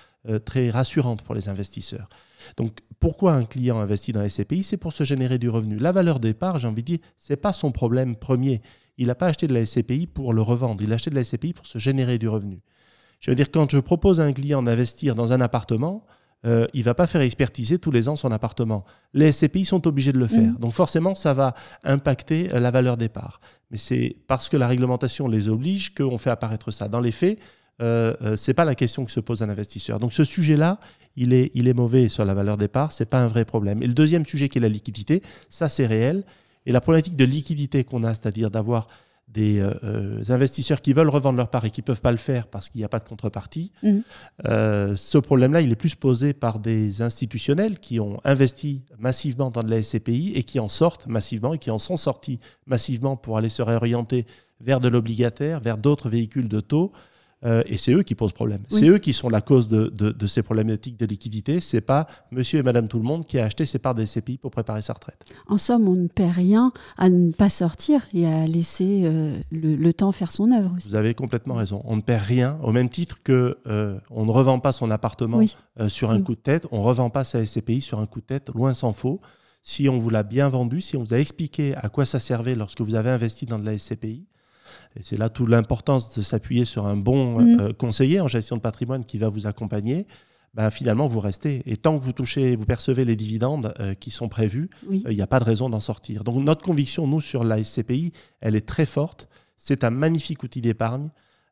très 0.44 0.70
rassurante 0.70 1.22
pour 1.22 1.34
les 1.34 1.48
investisseurs. 1.48 2.08
Donc, 2.56 2.80
pourquoi 3.00 3.34
un 3.34 3.44
client 3.44 3.78
investit 3.78 4.12
dans 4.12 4.22
les 4.22 4.28
SCPI 4.28 4.62
C'est 4.62 4.76
pour 4.76 4.92
se 4.92 5.04
générer 5.04 5.38
du 5.38 5.48
revenu. 5.48 5.76
La 5.78 5.92
valeur 5.92 6.20
départ, 6.20 6.58
j'ai 6.58 6.66
envie 6.66 6.82
de 6.82 6.86
dire, 6.86 6.98
ce 7.18 7.32
n'est 7.32 7.36
pas 7.36 7.52
son 7.52 7.72
problème 7.72 8.16
premier. 8.16 8.62
Il 8.98 9.08
n'a 9.08 9.14
pas 9.14 9.26
acheté 9.26 9.46
de 9.46 9.54
la 9.54 9.64
SCPI 9.64 10.06
pour 10.06 10.32
le 10.32 10.42
revendre. 10.42 10.82
Il 10.82 10.92
a 10.92 10.94
acheté 10.94 11.10
de 11.10 11.14
la 11.14 11.24
SCPI 11.24 11.52
pour 11.52 11.66
se 11.66 11.78
générer 11.78 12.18
du 12.18 12.28
revenu. 12.28 12.60
Je 13.20 13.30
veux 13.30 13.34
dire, 13.34 13.50
quand 13.50 13.70
je 13.70 13.78
propose 13.78 14.20
à 14.20 14.24
un 14.24 14.32
client 14.32 14.62
d'investir 14.62 15.14
dans 15.14 15.32
un 15.32 15.40
appartement, 15.40 16.04
euh, 16.44 16.66
il 16.74 16.80
ne 16.80 16.84
va 16.84 16.94
pas 16.94 17.06
faire 17.06 17.22
expertiser 17.22 17.78
tous 17.78 17.90
les 17.90 18.08
ans 18.08 18.16
son 18.16 18.30
appartement. 18.30 18.84
Les 19.14 19.32
SCPI 19.32 19.64
sont 19.64 19.86
obligés 19.86 20.12
de 20.12 20.18
le 20.18 20.26
faire. 20.26 20.52
Mmh. 20.52 20.58
Donc 20.58 20.72
forcément, 20.72 21.14
ça 21.14 21.34
va 21.34 21.54
impacter 21.82 22.54
euh, 22.54 22.60
la 22.60 22.70
valeur 22.70 22.96
départ. 22.96 23.40
Mais 23.70 23.78
c'est 23.78 24.16
parce 24.26 24.48
que 24.48 24.56
la 24.56 24.68
réglementation 24.68 25.28
les 25.28 25.48
oblige 25.48 25.94
qu'on 25.94 26.18
fait 26.18 26.30
apparaître 26.30 26.70
ça. 26.70 26.88
Dans 26.88 27.00
les 27.00 27.12
faits, 27.12 27.38
euh, 27.82 28.14
euh, 28.22 28.36
ce 28.36 28.50
n'est 28.50 28.54
pas 28.54 28.64
la 28.64 28.74
question 28.74 29.04
que 29.04 29.10
se 29.10 29.20
pose 29.20 29.42
un 29.42 29.48
investisseur. 29.48 29.98
Donc 29.98 30.12
ce 30.12 30.24
sujet-là, 30.24 30.80
il 31.16 31.32
est, 31.32 31.50
il 31.54 31.68
est 31.68 31.74
mauvais 31.74 32.08
sur 32.08 32.24
la 32.24 32.34
valeur 32.34 32.56
des 32.56 32.68
parts, 32.68 32.92
ce 32.92 33.02
n'est 33.02 33.08
pas 33.08 33.20
un 33.20 33.26
vrai 33.26 33.44
problème. 33.44 33.82
Et 33.82 33.86
le 33.86 33.94
deuxième 33.94 34.24
sujet 34.24 34.48
qui 34.48 34.58
est 34.58 34.60
la 34.60 34.68
liquidité, 34.68 35.22
ça 35.48 35.68
c'est 35.68 35.86
réel. 35.86 36.24
Et 36.64 36.72
la 36.72 36.80
problématique 36.80 37.16
de 37.16 37.24
liquidité 37.24 37.84
qu'on 37.84 38.02
a, 38.02 38.12
c'est-à-dire 38.14 38.50
d'avoir 38.50 38.88
des 39.28 39.60
investisseurs 40.30 40.80
qui 40.80 40.92
veulent 40.92 41.10
revendre 41.10 41.36
leur 41.36 41.50
part 41.50 41.64
et 41.64 41.70
qui 41.70 41.80
ne 41.80 41.84
peuvent 41.84 42.00
pas 42.00 42.12
le 42.12 42.16
faire 42.16 42.46
parce 42.46 42.70
qu'il 42.70 42.78
n'y 42.78 42.84
a 42.84 42.88
pas 42.88 43.00
de 43.00 43.04
contrepartie. 43.04 43.70
Mmh. 43.82 43.98
ce 44.96 45.18
problème-là, 45.18 45.60
il 45.60 45.70
est 45.70 45.76
plus 45.76 45.94
posé 45.94 46.32
par 46.32 46.58
des 46.58 47.02
institutionnels 47.02 47.78
qui 47.78 48.00
ont 48.00 48.18
investi 48.24 48.82
massivement 48.98 49.50
dans 49.50 49.62
de 49.62 49.70
la 49.70 49.82
SCPI 49.82 50.32
et 50.36 50.44
qui 50.44 50.58
en 50.58 50.68
sortent 50.68 51.06
massivement 51.08 51.52
et 51.52 51.58
qui 51.58 51.70
en 51.70 51.78
sont 51.78 51.96
sortis 51.96 52.38
massivement 52.66 53.16
pour 53.16 53.36
aller 53.36 53.48
se 53.48 53.62
réorienter 53.62 54.26
vers 54.60 54.80
de 54.80 54.88
l'obligataire, 54.88 55.60
vers 55.60 55.76
d'autres 55.76 56.08
véhicules 56.08 56.48
de 56.48 56.60
taux. 56.60 56.92
Euh, 57.46 57.62
et 57.66 57.76
c'est 57.76 57.92
eux 57.92 58.02
qui 58.02 58.14
posent 58.14 58.32
problème. 58.32 58.62
C'est 58.68 58.88
eux 58.88 58.98
qui 58.98 59.12
sont 59.12 59.28
la 59.28 59.40
cause 59.40 59.68
de, 59.68 60.26
ces 60.26 60.42
problématiques 60.42 60.98
de 60.98 61.06
liquidité. 61.06 61.60
C'est 61.60 61.80
pas 61.80 62.06
monsieur 62.32 62.58
et 62.58 62.62
madame 62.62 62.88
tout 62.88 62.98
le 62.98 63.04
monde 63.04 63.24
qui 63.24 63.38
a 63.38 63.44
acheté 63.44 63.64
ses 63.64 63.78
parts 63.78 63.94
de 63.94 64.04
SCPI 64.04 64.38
pour 64.38 64.50
préparer 64.50 64.82
sa 64.82 64.92
retraite. 64.92 65.24
En 65.46 65.58
somme, 65.58 65.88
on 65.88 65.94
ne 65.94 66.08
perd 66.08 66.34
rien 66.34 66.72
à 66.98 67.08
ne 67.08 67.30
pas 67.32 67.48
sortir 67.48 68.06
et 68.12 68.26
à 68.26 68.46
laisser 68.46 69.02
euh, 69.04 69.38
le, 69.50 69.92
temps 69.92 70.12
faire 70.12 70.32
son 70.32 70.50
œuvre. 70.50 70.74
Vous 70.84 70.96
avez 70.96 71.14
complètement 71.14 71.54
raison. 71.54 71.82
On 71.84 71.96
ne 71.96 72.02
perd 72.02 72.24
rien 72.24 72.58
au 72.62 72.72
même 72.72 72.88
titre 72.88 73.22
que 73.22 73.58
euh, 73.66 73.98
on 74.10 74.26
ne 74.26 74.30
revend 74.30 74.58
pas 74.58 74.72
son 74.72 74.90
appartement 74.90 75.40
sur 75.88 76.10
un 76.10 76.20
coup 76.20 76.34
de 76.34 76.40
tête. 76.40 76.66
On 76.72 76.78
ne 76.80 76.84
revend 76.84 77.10
pas 77.10 77.24
sa 77.24 77.44
SCPI 77.44 77.80
sur 77.80 78.00
un 78.00 78.06
coup 78.06 78.20
de 78.20 78.26
tête. 78.26 78.50
Loin 78.54 78.74
s'en 78.74 78.92
faut. 78.92 79.20
Si 79.62 79.88
on 79.88 79.98
vous 79.98 80.10
l'a 80.10 80.22
bien 80.22 80.48
vendu, 80.48 80.80
si 80.80 80.96
on 80.96 81.02
vous 81.02 81.14
a 81.14 81.18
expliqué 81.18 81.74
à 81.74 81.88
quoi 81.88 82.04
ça 82.04 82.20
servait 82.20 82.54
lorsque 82.54 82.80
vous 82.80 82.94
avez 82.94 83.10
investi 83.10 83.46
dans 83.46 83.58
de 83.58 83.64
la 83.64 83.76
SCPI, 83.76 84.26
et 84.96 85.00
c'est 85.02 85.16
là 85.16 85.28
toute 85.28 85.48
l'importance 85.48 86.16
de 86.16 86.22
s'appuyer 86.22 86.64
sur 86.64 86.86
un 86.86 86.96
bon 86.96 87.40
mm. 87.40 87.60
euh, 87.60 87.72
conseiller 87.72 88.20
en 88.20 88.28
gestion 88.28 88.56
de 88.56 88.60
patrimoine 88.60 89.04
qui 89.04 89.18
va 89.18 89.28
vous 89.28 89.46
accompagner. 89.46 90.06
Ben, 90.56 90.70
finalement, 90.70 91.06
vous 91.06 91.20
restez. 91.20 91.62
Et 91.70 91.76
tant 91.76 91.98
que 91.98 92.04
vous 92.04 92.12
touchez, 92.12 92.56
vous 92.56 92.64
percevez 92.64 93.04
les 93.04 93.14
dividendes 93.14 93.74
euh, 93.78 93.92
qui 93.92 94.10
sont 94.10 94.28
prévus, 94.28 94.70
euh, 94.90 95.10
il 95.10 95.14
n'y 95.14 95.20
a 95.20 95.26
pas 95.26 95.38
de 95.38 95.44
raison 95.44 95.68
d'en 95.68 95.80
sortir. 95.80 96.24
Donc 96.24 96.42
notre 96.42 96.62
conviction, 96.62 97.06
nous, 97.06 97.20
sur 97.20 97.44
la 97.44 97.62
SCPI, 97.62 98.12
elle 98.40 98.56
est 98.56 98.66
très 98.66 98.86
forte. 98.86 99.28
C'est 99.58 99.84
un 99.84 99.90
magnifique 99.90 100.42
outil 100.42 100.62
d'épargne. 100.62 101.10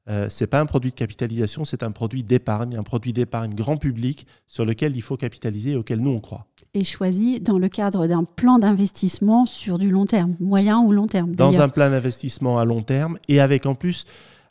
Euh, 0.09 0.29
ce 0.29 0.45
n'est 0.45 0.49
pas 0.49 0.61
un 0.61 0.67
produit 0.67 0.91
de 0.91 0.95
capitalisation, 0.95 1.65
c'est 1.65 1.83
un 1.83 1.91
produit 1.91 2.23
d'épargne, 2.23 2.77
un 2.77 2.83
produit 2.83 3.13
d'épargne 3.13 3.55
grand 3.55 3.79
public 3.79 4.27
sur 4.47 4.67
lequel 4.67 4.97
il 4.97 5.01
faut 5.01 5.17
capitaliser 5.17 5.73
et 5.73 5.77
auquel 5.77 6.01
nous 6.01 6.11
on 6.11 6.21
croit. 6.21 6.47
Et 6.75 6.85
choisi 6.85 7.41
dans 7.41 7.59
le 7.59 7.69
cadre 7.69 8.07
d'un 8.07 8.25
plan 8.25 8.59
d'investissement 8.59 9.47
sur 9.47 9.79
du 9.79 9.91
long 9.91 10.05
terme, 10.05 10.35
moyen 10.41 10.81
ou 10.81 10.93
long 10.93 11.07
terme. 11.07 11.35
Dans 11.35 11.61
un 11.61 11.69
plan 11.69 11.89
d'investissement 11.89 12.59
à 12.59 12.65
long 12.67 12.83
terme 12.83 13.19
et 13.29 13.41
avec 13.41 13.65
en 13.65 13.75
plus 13.75 14.05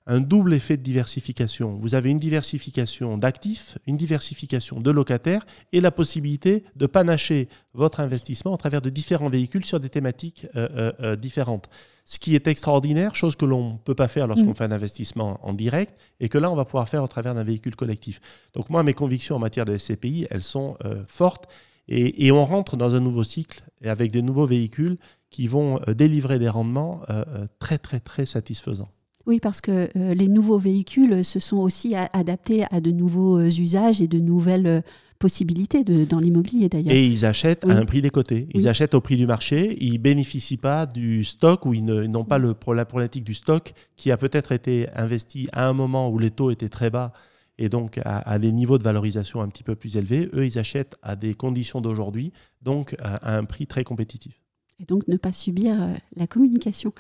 un 0.05 0.19
double 0.19 0.53
effet 0.53 0.77
de 0.77 0.83
diversification. 0.83 1.77
Vous 1.81 1.95
avez 1.95 2.11
une 2.11 2.19
diversification 2.19 3.17
d'actifs, 3.17 3.77
une 3.87 3.97
diversification 3.97 4.81
de 4.81 4.91
locataires 4.91 5.45
et 5.71 5.81
la 5.81 5.91
possibilité 5.91 6.63
de 6.75 6.85
panacher 6.85 7.47
votre 7.73 7.99
investissement 7.99 8.53
à 8.53 8.57
travers 8.57 8.81
de 8.81 8.89
différents 8.89 9.29
véhicules 9.29 9.65
sur 9.65 9.79
des 9.79 9.89
thématiques 9.89 10.47
euh, 10.55 10.91
euh, 11.01 11.15
différentes 11.15 11.69
ce 12.05 12.19
qui 12.19 12.35
est 12.35 12.47
extraordinaire, 12.47 13.15
chose 13.15 13.35
que 13.35 13.45
l'on 13.45 13.73
ne 13.73 13.77
peut 13.77 13.95
pas 13.95 14.07
faire 14.07 14.27
lorsqu'on 14.27 14.51
mm. 14.51 14.55
fait 14.55 14.63
un 14.65 14.71
investissement 14.71 15.39
en 15.41 15.53
direct, 15.53 15.95
et 16.19 16.29
que 16.29 16.37
là, 16.37 16.51
on 16.51 16.55
va 16.55 16.65
pouvoir 16.65 16.89
faire 16.89 17.03
au 17.03 17.07
travers 17.07 17.33
d'un 17.33 17.43
véhicule 17.43 17.75
collectif. 17.75 18.19
Donc 18.53 18.69
moi, 18.69 18.83
mes 18.83 18.93
convictions 18.93 19.35
en 19.35 19.39
matière 19.39 19.65
de 19.65 19.77
SCPI, 19.77 20.27
elles 20.29 20.43
sont 20.43 20.77
euh, 20.83 21.03
fortes, 21.07 21.47
et, 21.89 22.31
on 22.31 22.45
rentre 22.45 22.77
dans 22.77 22.95
un 22.95 23.01
nouveau 23.01 23.23
cycle 23.23 23.61
avec 23.83 24.11
des 24.11 24.21
nouveaux 24.21 24.45
véhicules 24.45 24.97
qui 25.29 25.47
vont 25.47 25.81
euh, 25.87 25.93
délivrer 25.93 26.39
des 26.39 26.47
rendements 26.47 27.01
euh, 27.09 27.45
très, 27.59 27.77
très, 27.77 27.99
très 27.99 28.25
satisfaisants. 28.25 28.89
Oui, 29.25 29.39
parce 29.39 29.61
que 29.61 29.89
les 29.95 30.27
nouveaux 30.27 30.57
véhicules 30.57 31.23
se 31.23 31.39
sont 31.39 31.57
aussi 31.57 31.95
adaptés 31.95 32.65
à 32.71 32.81
de 32.81 32.91
nouveaux 32.91 33.39
usages 33.41 34.01
et 34.01 34.07
de 34.07 34.19
nouvelles 34.19 34.83
possibilités 35.23 35.85
dans 35.85 36.19
l'immobilier 36.19 36.67
d'ailleurs. 36.67 36.93
Et 36.93 37.07
ils 37.07 37.25
achètent 37.25 37.63
à 37.63 37.71
un 37.71 37.85
prix 37.85 38.01
décoté. 38.01 38.49
Ils 38.53 38.67
achètent 38.67 38.93
au 38.93 38.99
prix 38.99 39.15
du 39.15 39.25
marché, 39.25 39.77
ils 39.79 39.97
bénéficient 39.97 40.57
pas 40.57 40.85
du 40.85 41.23
stock 41.23 41.65
ou 41.65 41.73
ils 41.73 41.85
n'ont 41.85 42.25
pas 42.25 42.37
le, 42.37 42.53
la 42.73 42.83
problématique 42.83 43.23
du 43.23 43.33
stock 43.33 43.71
qui 43.95 44.11
a 44.11 44.17
peut-être 44.17 44.51
été 44.51 44.89
investi 44.93 45.47
à 45.53 45.65
un 45.69 45.71
moment 45.71 46.09
où 46.09 46.19
les 46.19 46.29
taux 46.29 46.51
étaient 46.51 46.67
très 46.67 46.89
bas 46.89 47.13
et 47.57 47.69
donc 47.69 48.01
à, 48.03 48.37
des 48.37 48.51
niveaux 48.51 48.77
de 48.77 48.83
valorisation 48.83 49.41
un 49.41 49.47
petit 49.47 49.63
peu 49.63 49.75
plus 49.75 49.95
élevés. 49.95 50.29
Eux, 50.33 50.45
ils 50.45 50.59
achètent 50.59 50.97
à 51.01 51.15
des 51.15 51.35
conditions 51.35 51.79
d'aujourd'hui, 51.79 52.33
donc 52.61 52.93
à, 52.99 53.37
un 53.37 53.45
prix 53.45 53.65
très 53.65 53.85
compétitif. 53.85 54.41
Et 54.81 54.85
donc 54.85 55.07
ne 55.07 55.15
pas 55.15 55.31
subir 55.31 55.81
euh, 55.81 55.93
la 56.17 56.27
communication. 56.27 56.91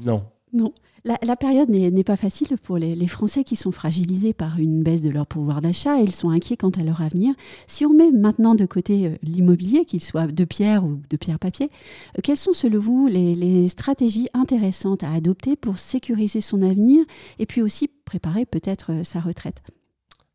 Non. 0.00 0.24
Non. 0.52 0.72
La, 1.04 1.36
période 1.36 1.70
n'est 1.70 2.04
pas 2.04 2.16
facile 2.16 2.58
pour 2.62 2.76
les, 2.76 3.06
Français 3.06 3.44
qui 3.44 3.56
sont 3.56 3.72
fragilisés 3.72 4.34
par 4.34 4.58
une 4.58 4.82
baisse 4.82 5.00
de 5.00 5.08
leur 5.08 5.26
pouvoir 5.26 5.62
d'achat 5.62 5.98
et 6.00 6.02
ils 6.02 6.14
sont 6.14 6.28
inquiets 6.28 6.56
quant 6.56 6.70
à 6.70 6.82
leur 6.82 7.00
avenir. 7.00 7.34
Si 7.66 7.86
on 7.86 7.94
met 7.94 8.10
maintenant 8.10 8.54
de 8.54 8.66
côté 8.66 9.06
euh, 9.06 9.16
l'immobilier, 9.22 9.84
qu'il 9.84 10.02
soit 10.02 10.26
de 10.26 10.44
pierre 10.44 10.84
ou 10.84 11.00
de 11.08 11.16
pierre-papier, 11.16 11.70
euh, 12.16 12.20
quelles 12.22 12.36
sont 12.36 12.52
selon 12.52 12.78
vous 12.78 13.06
les, 13.06 13.68
stratégies 13.68 14.28
intéressantes 14.34 15.02
à 15.02 15.12
adopter 15.12 15.56
pour 15.56 15.78
sécuriser 15.78 16.40
son 16.40 16.62
avenir 16.62 17.04
et 17.38 17.46
puis 17.46 17.62
aussi 17.62 17.88
préparer 18.04 18.44
peut-être 18.44 18.92
euh, 18.92 19.04
sa 19.04 19.20
retraite? 19.20 19.62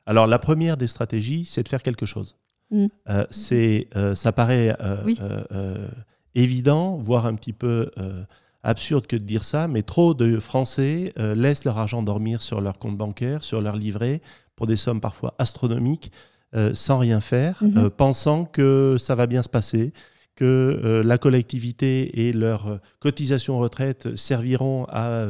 Alors 0.06 0.28
la 0.28 0.40
première 0.40 0.78
des 0.78 0.88
stratégies, 0.88 1.46
c'est 1.46 1.64
de 1.64 1.70
faire 1.70 1.84
quelque 1.84 2.06
chose. 2.06 2.36
Mmh. 2.72 2.88
c'est, 3.30 3.88
ça 4.16 4.32
paraît 4.32 4.76
évident, 6.34 6.98
voire 6.98 7.28
un 7.28 7.36
petit 7.36 7.54
peu 7.54 7.92
absurde 8.64 9.08
que 9.08 9.16
de 9.16 9.24
dire 9.24 9.44
ça, 9.44 9.68
mais 9.68 9.84
trop 9.84 10.14
de 10.14 10.40
Français 10.40 11.14
euh, 11.20 11.36
laissent 11.36 11.66
leur 11.66 11.78
argent 11.78 12.02
dormir 12.02 12.42
sur 12.42 12.62
leur 12.62 12.80
compte 12.80 12.98
bancaire, 12.98 13.44
sur 13.44 13.62
leur 13.62 13.76
livret, 13.76 14.22
pour 14.56 14.68
des 14.68 14.78
sommes 14.78 15.02
parfois 15.02 15.36
astronomiques, 15.38 16.12
euh, 16.56 16.74
sans 16.74 16.98
rien 16.98 17.20
faire, 17.20 17.58
mhm. 17.62 17.78
euh, 17.78 17.90
pensant 17.90 18.46
que 18.46 18.96
ça 18.98 19.16
va 19.16 19.28
bien 19.28 19.44
se 19.44 19.50
passer, 19.50 19.92
que 20.36 21.04
la 21.06 21.20
collectivité 21.20 22.28
et 22.28 22.34
leur 22.34 22.80
cotisation 23.00 23.60
retraite 23.60 24.16
serviront 24.16 24.88
à 24.90 25.28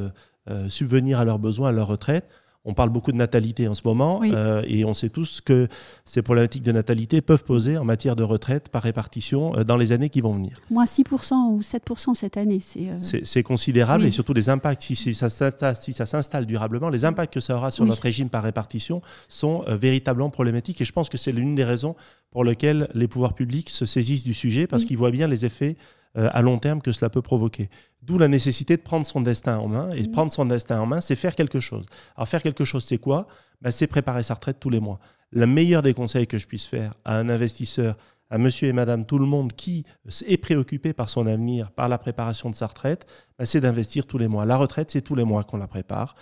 subvenir 0.69 1.19
à 1.19 1.25
leurs 1.25 1.39
besoins, 1.39 1.67
à 1.67 1.71
leur 1.73 1.87
retraite. 1.87 2.29
On 2.65 2.73
parle 2.73 2.89
beaucoup 2.89 3.11
de 3.11 3.17
natalité 3.17 3.67
en 3.67 3.75
ce 3.75 3.81
moment 3.83 4.21
euh, 4.23 4.63
et 4.65 4.85
on 4.85 4.93
sait 4.93 5.09
tous 5.09 5.41
que 5.41 5.67
ces 6.05 6.21
problématiques 6.21 6.63
de 6.63 6.71
natalité 6.71 7.19
peuvent 7.19 7.43
poser 7.43 7.77
en 7.77 7.83
matière 7.83 8.15
de 8.15 8.23
retraite 8.23 8.69
par 8.69 8.83
répartition 8.83 9.57
euh, 9.57 9.63
dans 9.65 9.75
les 9.75 9.91
années 9.91 10.09
qui 10.09 10.21
vont 10.21 10.33
venir. 10.33 10.61
Moins 10.69 10.85
6% 10.85 11.33
ou 11.51 11.59
7% 11.59 12.13
cette 12.13 12.37
année, 12.37 12.61
euh, 12.77 12.95
c'est... 12.97 13.25
C'est 13.25 13.43
considérable 13.43 14.05
et 14.05 14.11
surtout 14.11 14.33
les 14.33 14.47
impacts, 14.47 14.81
si, 14.81 15.13
ça, 15.13 15.29
s'installe 15.29 16.45
durablement, 16.45 16.89
les 16.89 17.03
impacts 17.03 17.33
que 17.33 17.39
ça 17.41 17.55
aura 17.55 17.71
sur 17.71 17.85
notre 17.85 18.03
régime 18.03 18.29
par 18.29 18.43
répartition 18.43 19.01
sont 19.27 19.65
véritablement 19.67 20.29
problématiques 20.29 20.79
et 20.79 20.85
je 20.85 20.93
pense 20.93 21.09
que 21.09 21.17
c'est 21.17 21.31
l'une 21.31 21.55
des 21.55 21.63
raisons 21.65 21.95
pour 22.31 22.43
lesquelles 22.43 22.89
les 22.93 23.07
pouvoirs 23.07 23.33
publics 23.33 23.69
se 23.69 23.85
saisissent 23.85 24.23
du 24.23 24.33
sujet 24.33 24.67
parce 24.67 24.85
qu'ils 24.85 24.97
voient 24.97 25.11
bien 25.11 25.27
les 25.27 25.45
effets 25.45 25.75
euh, 25.77 26.02
à 26.15 26.41
long 26.41 26.59
terme 26.59 26.81
que 26.81 26.91
cela 26.91 27.09
peut 27.09 27.21
provoquer. 27.21 27.69
D'où 28.03 28.17
la 28.17 28.27
nécessité 28.27 28.77
de 28.77 28.81
prendre 28.81 29.05
son 29.05 29.21
destin 29.21 29.57
en 29.57 29.67
main. 29.67 29.89
Et 29.91 30.03
de 30.03 30.09
prendre 30.09 30.31
son 30.31 30.45
destin 30.45 30.79
en 30.79 30.85
main, 30.85 31.01
c'est 31.01 31.15
faire 31.15 31.35
quelque 31.35 31.59
chose. 31.59 31.85
Alors 32.15 32.27
faire 32.27 32.43
quelque 32.43 32.65
chose, 32.65 32.83
c'est 32.83 32.97
quoi? 32.97 33.27
Ben, 33.61 33.71
C'est 33.71 33.87
préparer 33.87 34.23
sa 34.23 34.33
retraite 34.33 34.57
tous 34.59 34.69
les 34.69 34.79
mois. 34.79 34.99
Le 35.31 35.47
meilleur 35.47 35.81
des 35.81 35.93
conseils 35.93 36.27
que 36.27 36.37
je 36.37 36.45
puisse 36.45 36.65
faire 36.65 36.93
à 37.05 37.17
un 37.17 37.29
investisseur, 37.29 37.97
à 38.29 38.37
monsieur 38.37 38.67
et 38.67 38.73
madame, 38.73 39.05
tout 39.05 39.19
le 39.19 39.25
monde 39.25 39.53
qui 39.53 39.85
est 40.27 40.37
préoccupé 40.37 40.93
par 40.93 41.09
son 41.09 41.25
avenir, 41.27 41.71
par 41.71 41.87
la 41.87 41.97
préparation 41.97 42.49
de 42.49 42.55
sa 42.55 42.67
retraite, 42.67 43.05
ben, 43.39 43.45
c'est 43.45 43.61
d'investir 43.61 44.05
tous 44.05 44.17
les 44.17 44.27
mois. 44.27 44.45
La 44.45 44.57
retraite, 44.57 44.91
c'est 44.91 45.01
tous 45.01 45.15
les 45.15 45.23
mois 45.23 45.43
qu'on 45.43 45.57
la 45.57 45.67
prépare. 45.67 46.15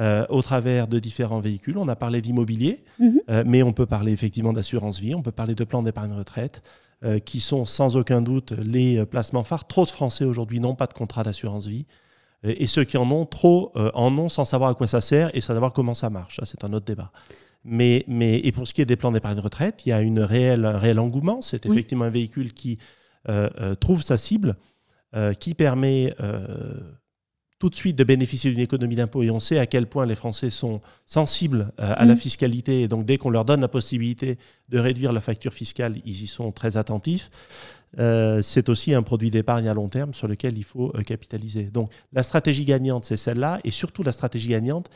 Euh, 0.00 0.24
au 0.28 0.42
travers 0.42 0.86
de 0.86 1.00
différents 1.00 1.40
véhicules. 1.40 1.76
On 1.76 1.88
a 1.88 1.96
parlé 1.96 2.22
d'immobilier, 2.22 2.84
mhm. 3.00 3.20
euh, 3.30 3.42
mais 3.44 3.64
on 3.64 3.72
peut 3.72 3.86
parler 3.86 4.12
effectivement 4.12 4.52
d'assurance 4.52 5.00
vie, 5.00 5.12
on 5.12 5.22
peut 5.22 5.32
parler 5.32 5.56
de 5.56 5.64
plan 5.64 5.82
d'épargne 5.82 6.12
retraite, 6.12 6.62
euh, 7.04 7.20
qui 7.20 7.38
sont 7.38 7.64
sans 7.64 7.96
aucun 7.96 8.20
doute 8.20 8.50
les 8.50 8.98
euh, 8.98 9.06
placements 9.06 9.44
phares. 9.44 9.68
Trop 9.68 9.84
de 9.84 9.90
Français 9.90 10.24
aujourd'hui 10.24 10.58
n'ont 10.58 10.74
pas 10.74 10.88
de 10.88 10.94
contrat 10.94 11.22
d'assurance 11.22 11.68
vie. 11.68 11.86
Euh, 12.44 12.54
et 12.58 12.66
ceux 12.66 12.82
qui 12.82 12.96
en 12.96 13.08
ont, 13.12 13.24
trop 13.24 13.72
en 13.94 14.18
ont 14.18 14.28
sans 14.28 14.44
savoir 14.44 14.70
à 14.70 14.74
quoi 14.74 14.88
ça 14.88 15.00
sert 15.00 15.30
et 15.32 15.40
savoir 15.40 15.72
comment 15.72 15.94
ça 15.94 16.10
marche. 16.10 16.38
Ça, 16.38 16.44
c'est 16.44 16.64
un 16.64 16.72
autre 16.72 16.86
débat. 16.86 17.12
Mais, 17.62 18.04
mais, 18.08 18.40
et 18.40 18.50
pour 18.50 18.66
ce 18.66 18.74
qui 18.74 18.82
est 18.82 18.84
des 18.84 18.96
plans 18.96 19.12
d'épargne 19.12 19.38
retraite, 19.38 19.86
il 19.86 19.90
y 19.90 19.92
a 19.92 20.00
une 20.00 20.18
réelle, 20.18 20.64
un 20.64 20.76
réel 20.76 20.98
engouement. 20.98 21.40
C'est 21.40 21.66
effectivement 21.66 22.04
un 22.04 22.10
véhicule 22.10 22.52
qui 22.52 22.78
trouve 23.80 24.02
sa 24.02 24.16
cible, 24.16 24.56
qui 25.38 25.54
permet 25.54 26.14
tout 27.58 27.68
de 27.68 27.74
suite 27.74 27.96
de 27.96 28.04
bénéficier 28.04 28.50
d'une 28.50 28.60
économie 28.60 28.94
d'impôt 28.94 29.22
et 29.22 29.30
on 29.30 29.40
sait 29.40 29.58
à 29.58 29.66
quel 29.66 29.86
point 29.86 30.06
les 30.06 30.14
Français 30.14 30.50
sont 30.50 30.80
sensibles 31.06 31.72
euh, 31.80 31.92
à 31.96 32.04
la 32.04 32.14
mm. 32.14 32.18
fiscalité 32.18 32.82
et 32.82 32.88
donc 32.88 33.04
dès 33.04 33.18
qu'on 33.18 33.30
leur 33.30 33.44
donne 33.44 33.60
la 33.60 33.68
possibilité 33.68 34.38
de 34.68 34.78
réduire 34.78 35.12
la 35.12 35.20
facture 35.20 35.52
fiscale, 35.52 35.96
ils 36.04 36.22
y 36.22 36.26
sont 36.26 36.52
très 36.52 36.76
attentifs. 36.76 37.30
Euh, 37.98 38.42
c'est 38.42 38.68
aussi 38.68 38.94
un 38.94 39.02
produit 39.02 39.30
d'épargne 39.30 39.66
à 39.66 39.74
long 39.74 39.88
terme 39.88 40.14
sur 40.14 40.28
lequel 40.28 40.56
il 40.56 40.64
faut 40.64 40.92
euh, 40.94 41.02
capitaliser. 41.02 41.64
Donc 41.64 41.90
la 42.12 42.22
stratégie 42.22 42.64
gagnante, 42.64 43.04
c'est 43.04 43.16
celle-là 43.16 43.60
et 43.64 43.70
surtout 43.70 44.02
la 44.02 44.12
stratégie 44.12 44.50
gagnante. 44.50 44.88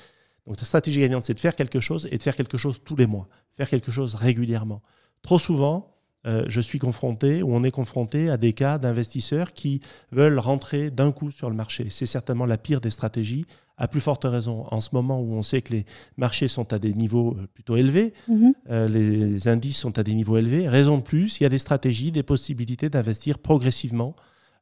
Donc 0.46 0.58
la 0.60 0.66
stratégie 0.66 1.00
gagnante, 1.00 1.24
c'est 1.24 1.34
de 1.34 1.40
faire 1.40 1.56
quelque 1.56 1.80
chose 1.80 2.06
et 2.12 2.18
de 2.18 2.22
faire 2.22 2.36
quelque 2.36 2.58
chose 2.58 2.80
tous 2.84 2.96
les 2.96 3.06
mois, 3.06 3.28
faire 3.56 3.68
quelque 3.68 3.90
chose 3.90 4.14
régulièrement. 4.14 4.82
Trop 5.22 5.38
souvent, 5.38 5.91
euh, 6.26 6.44
je 6.48 6.60
suis 6.60 6.78
confronté 6.78 7.42
ou 7.42 7.54
on 7.54 7.64
est 7.64 7.70
confronté 7.70 8.30
à 8.30 8.36
des 8.36 8.52
cas 8.52 8.78
d'investisseurs 8.78 9.52
qui 9.52 9.80
veulent 10.10 10.38
rentrer 10.38 10.90
d'un 10.90 11.12
coup 11.12 11.30
sur 11.30 11.50
le 11.50 11.56
marché. 11.56 11.88
C'est 11.90 12.06
certainement 12.06 12.46
la 12.46 12.58
pire 12.58 12.80
des 12.80 12.90
stratégies, 12.90 13.46
à 13.76 13.88
plus 13.88 14.00
forte 14.00 14.24
raison 14.24 14.66
en 14.70 14.80
ce 14.80 14.90
moment 14.92 15.20
où 15.20 15.32
on 15.34 15.42
sait 15.42 15.62
que 15.62 15.72
les 15.72 15.84
marchés 16.16 16.48
sont 16.48 16.72
à 16.72 16.78
des 16.78 16.94
niveaux 16.94 17.36
euh, 17.38 17.46
plutôt 17.52 17.76
élevés, 17.76 18.12
mhm. 18.28 18.54
euh, 18.70 18.88
les 18.88 19.48
indices 19.48 19.78
sont 19.78 19.98
à 19.98 20.02
des 20.02 20.14
niveaux 20.14 20.36
élevés. 20.36 20.68
Raison 20.68 20.98
de 20.98 21.02
plus, 21.02 21.40
il 21.40 21.42
y 21.42 21.46
a 21.46 21.48
des 21.48 21.58
stratégies, 21.58 22.12
des 22.12 22.22
possibilités 22.22 22.90
d'investir 22.90 23.38
progressivement 23.38 24.14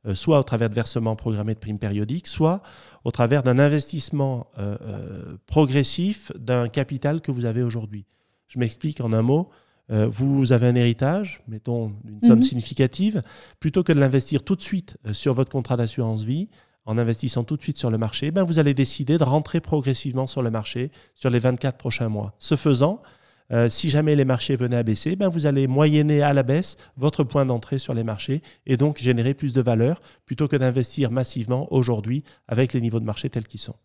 euh, 0.07 0.15
soit 0.15 0.39
au 0.39 0.43
travers 0.43 0.71
de 0.71 0.75
versements 0.75 1.15
programmés 1.15 1.53
de 1.53 1.59
primes 1.59 1.79
périodiques, 1.79 2.27
soit 2.27 2.63
au 3.05 3.11
travers 3.11 3.43
d'un 3.43 3.59
investissement 3.59 4.47
euh, 4.59 5.37
progressif 5.45 6.33
d'un 6.39 6.69
capital 6.69 7.21
que 7.21 7.31
vous 7.31 7.45
avez 7.45 7.63
aujourd'hui. 7.63 8.07
Je 8.49 8.59
m'explique 8.59 9.03
en 9.03 9.13
un 9.13 9.21
mot. 9.21 9.51
Vous 9.91 10.53
avez 10.53 10.69
un 10.69 10.75
héritage, 10.77 11.43
mettons 11.49 11.93
une 12.09 12.23
somme 12.23 12.39
mhm. 12.39 12.45
significative, 12.45 13.23
plutôt 13.59 13.83
que 13.83 13.93
de 13.93 13.99
l'investir 13.99 14.45
tout 14.45 14.55
de 14.55 14.63
suite 14.63 14.97
sur 15.13 15.35
votre 15.35 15.51
contrat 15.51 15.77
d'assurance 15.77 16.23
vie, 16.23 16.49
en 16.87 16.99
investissant 16.99 17.45
tout 17.45 17.57
de 17.57 17.63
suite 17.63 17.77
sur 17.77 17.91
le 17.91 17.99
marché, 17.99 18.31
ben 18.31 18.45
vous 18.45 18.59
allez 18.59 18.75
décider 18.75 19.19
de 19.19 19.25
rentrer 19.25 19.61
progressivement 19.61 20.27
sur 20.27 20.43
le 20.43 20.51
marché 20.51 20.91
sur 21.15 21.31
les 21.31 21.39
24 21.39 21.77
prochains 21.77 22.09
mois. 22.09 22.35
Ce 22.39 22.57
faisant, 22.57 23.03
euh, 23.53 23.69
si 23.69 23.91
jamais 23.91 24.17
les 24.17 24.25
marchés 24.25 24.57
venaient 24.57 24.77
à 24.77 24.83
baisser, 24.83 25.17
ben 25.17 25.29
vous 25.29 25.47
allez 25.47 25.67
moyenner 25.67 26.23
à 26.23 26.33
la 26.33 26.43
baisse 26.43 26.77
votre 26.97 27.25
point 27.25 27.45
d'entrée 27.45 27.79
sur 27.79 27.95
les 27.95 28.05
marchés 28.05 28.43
et 28.67 28.77
donc 28.77 28.99
générer 28.99 29.35
plus 29.35 29.53
de 29.53 29.61
valeur 29.61 30.01
plutôt 30.25 30.49
que 30.49 30.57
d'investir 30.57 31.11
massivement 31.11 31.73
aujourd'hui 31.73 32.25
avec 32.49 32.73
les 32.73 32.81
niveaux 32.81 33.01
de 33.01 33.05
marché 33.05 33.29
tels 33.29 33.47
qu'ils 33.47 33.61
sont. 33.61 33.77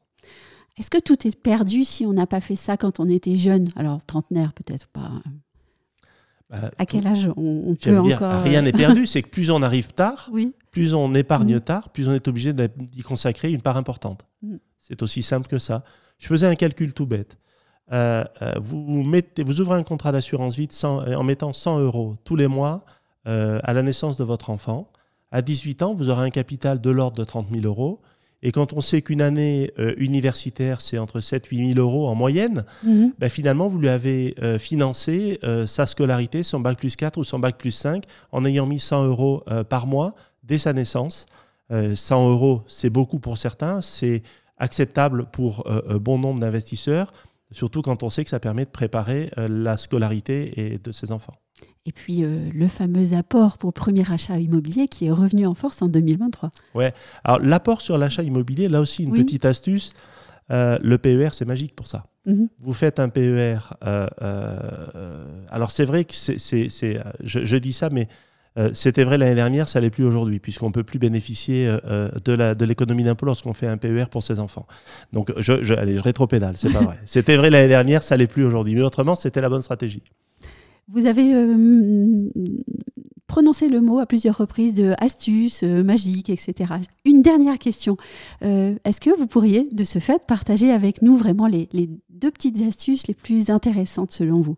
Est-ce 0.78 0.90
que 0.90 1.00
tout 1.00 1.28
est 1.28 1.40
perdu 1.40 1.84
si 1.84 2.06
on 2.06 2.14
n'a 2.14 2.28
pas 2.28 2.42
fait 2.42 2.58
ça 2.58 2.76
quand 2.76 3.00
on 3.00 3.08
était 3.08 3.38
jeune? 3.38 3.70
Alors, 3.76 4.04
trentenaire 4.06 4.52
peut-être 4.54 4.88
pas. 4.88 5.10
Bah, 6.62 6.72
à 6.78 6.86
quel 6.86 7.08
âge 7.08 7.30
on, 7.36 7.76
peut 7.76 7.98
encore... 7.98 8.42
Rien 8.42 8.62
n'est 8.62 8.72
perdu, 8.72 9.06
c'est 9.08 9.22
que 9.22 9.30
plus 9.30 9.52
on 9.52 9.62
arrive 9.62 9.88
tard, 9.88 10.30
plus 10.72 10.94
on 10.94 11.14
épargne 11.14 11.56
mm. 11.56 11.62
tard, 11.62 11.90
plus 11.90 12.08
on 12.08 12.14
est 12.14 12.28
obligé 12.28 12.54
d'y 12.54 13.02
consacrer 13.02 13.52
une 13.52 13.62
part 13.62 13.78
importante. 13.78 14.26
Mm. 14.42 14.56
C'est 14.80 15.02
aussi 15.02 15.22
simple 15.22 15.48
que 15.48 15.60
ça. 15.60 15.84
Je 16.20 16.28
faisais 16.28 16.48
un 16.48 16.56
calcul 16.56 16.94
tout 16.94 17.06
bête. 17.06 17.38
Euh, 17.92 18.24
euh, 18.42 18.54
vous, 18.60 19.04
mettez, 19.04 19.44
vous 19.44 19.62
ouvrez 19.62 19.78
un 19.78 19.84
contrat 19.84 20.12
d'assurance 20.12 20.56
vie 20.56 20.68
euh, 20.84 21.16
en 21.16 21.24
mettant 21.24 21.54
100 21.54 21.80
euros 21.80 22.16
tous 22.24 22.36
les 22.36 22.48
mois 22.48 22.86
à 23.28 23.74
la 23.74 23.82
naissance 23.82 24.18
de 24.18 24.24
votre 24.24 24.52
enfant. 24.52 24.92
À 25.32 25.42
18 25.42 25.82
ans, 25.82 25.96
vous 25.96 26.12
aurez 26.12 26.24
un 26.24 26.30
capital 26.30 26.80
de 26.80 26.92
l'ordre 26.92 27.18
de 27.18 27.24
30 27.24 27.48
000 27.52 27.66
euros. 27.66 28.00
Et 28.44 28.51
quand 28.51 28.74
on 28.74 28.82
sait 28.82 29.01
qu'une 29.01 29.22
année 29.22 29.72
universitaire, 29.98 30.82
c'est 30.82 30.98
entre 30.98 31.20
7 31.20 31.46
8 31.48 31.74
000 31.74 31.80
euros 31.80 32.08
en 32.08 32.15
moyenne, 32.15 32.65
mhm. 32.84 33.13
ben 33.18 33.30
finalement, 33.30 33.68
vous 33.68 33.80
lui 33.80 33.89
avez 33.89 34.36
financé 34.60 35.39
sa 35.65 35.86
scolarité, 35.86 36.44
son 36.44 36.60
bac 36.60 36.77
plus 36.77 36.96
4 36.96 37.18
ou 37.18 37.24
son 37.24 37.39
bac 37.39 37.58
plus 37.58 37.72
5, 37.72 38.04
en 38.32 38.46
ayant 38.46 38.68
mis 38.68 38.80
100 38.80 39.06
euros 39.06 39.44
par 39.70 39.88
mois 39.88 40.13
dès 40.44 40.60
sa 40.60 40.74
naissance. 40.74 41.25
100 41.72 42.30
euros, 42.30 42.62
c'est 42.68 42.92
beaucoup 42.92 43.20
pour 43.20 43.39
certains, 43.39 43.82
c'est 43.82 44.22
acceptable 44.58 45.25
pour 45.32 45.65
bon 46.00 46.20
nombre 46.20 46.39
d'investisseurs 46.39 47.12
surtout 47.51 47.82
quand 47.82 48.04
on 48.04 48.10
sait 48.10 48.24
que 48.24 48.30
ça 48.30 48.39
permet 48.39 48.65
de 48.65 48.70
préparer 48.70 49.32
euh, 49.38 49.48
la 49.50 49.77
scolarité 49.77 50.74
et 50.74 50.77
de 50.77 50.92
ses 50.92 51.12
enfants. 51.12 51.34
Et 51.86 51.92
puis 51.92 52.24
euh, 52.24 52.50
le 52.54 52.68
fameux 52.68 53.14
apport 53.14 53.58
pour 53.58 53.70
le 53.70 53.74
premier 53.74 54.10
achat 54.12 54.40
immobilier 54.40 54.88
qui 54.88 55.06
est 55.06 55.12
revenu 55.12 55.46
en 55.46 55.54
force 55.54 55.82
en 55.82 55.88
2023. 55.88 56.50
Ouais. 56.74 56.94
Alors 57.24 57.40
l'apport 57.40 57.82
sur 57.82 57.98
l'achat 57.98 58.24
immobilier, 58.24 58.68
là 58.68 58.82
aussi 58.82 59.04
une 59.04 59.14
petite 59.14 59.46
astuce. 59.46 59.94
Euh, 60.52 60.78
le 60.84 60.98
PER, 61.00 61.30
c'est 61.32 61.46
magique 61.46 61.76
pour 61.76 61.88
ça. 61.88 62.06
Mhm. 62.26 62.50
Vous 62.60 62.74
faites 62.74 63.00
un 63.00 63.10
PER. 63.10 63.58
alors 65.50 65.72
c'est 65.72 65.86
vrai 65.86 66.06
que 66.06 66.14
c'est, 66.14 66.70
je, 67.24 67.46
je, 67.46 67.58
dis 67.58 67.74
ça, 67.74 67.90
mais 67.90 68.08
euh, 68.58 68.70
c'était 68.74 69.04
vrai 69.04 69.18
l'année 69.18 69.36
dernière, 69.36 69.68
ça 69.68 69.82
l'est 69.82 69.90
plus 69.90 70.06
aujourd'hui, 70.06 70.40
puisqu'on 70.40 70.68
ne 70.68 70.72
peut 70.72 70.84
plus 70.84 71.00
bénéficier 71.00 71.68
euh, 71.68 71.78
euh, 71.86 72.10
de, 72.24 72.54
de 72.54 72.66
l'économie 72.66 73.04
d'impôt 73.04 73.26
lorsqu'on 73.26 73.54
fait 73.54 73.68
un 73.68 73.78
PER 73.78 74.06
pour 74.10 74.24
ses 74.24 74.40
enfants. 74.40 74.66
Donc, 75.12 75.34
je, 75.38 75.64
je, 75.64 75.74
allez, 75.74 75.98
je 75.98 76.02
rétropédale, 76.02 76.56
c'est 76.56 76.72
pas 76.72 76.80
vrai. 76.82 76.98
C'était 77.06 77.36
vrai 77.36 77.50
l'année 77.50 77.68
dernière, 77.68 78.02
ça 78.02 78.16
l'est 78.16 78.28
plus 78.28 78.46
aujourd'hui. 78.46 78.76
Mais 78.76 78.82
autrement, 78.82 79.16
c'était 79.16 79.42
la 79.42 79.50
bonne 79.50 79.62
stratégie. 79.62 80.04
Vous 80.88 81.06
avez 81.06 81.34
prononcé 83.27 83.68
le 83.70 83.82
mot 83.82 84.00
à 84.00 84.06
plusieurs 84.06 84.38
reprises 84.38 84.74
de 84.74 84.94
astuce, 85.00 85.63
magique, 85.63 86.30
etc. 86.30 86.74
Une 87.06 87.22
dernière 87.22 87.58
question. 87.58 87.98
Est-ce 88.42 89.01
que 89.01 89.15
vous 89.18 89.27
pourriez, 89.27 89.63
de 89.63 89.84
ce 89.84 90.00
fait, 90.00 90.25
partager 90.25 90.72
avec 90.72 91.01
nous 91.01 91.18
vraiment 91.18 91.48
les, 91.48 91.68
les 91.74 91.89
deux 92.10 92.32
petites 92.32 92.62
astuces 92.62 93.08
les 93.08 93.13
plus 93.13 93.50
intéressantes 93.50 94.12
selon 94.12 94.42
vous? 94.42 94.58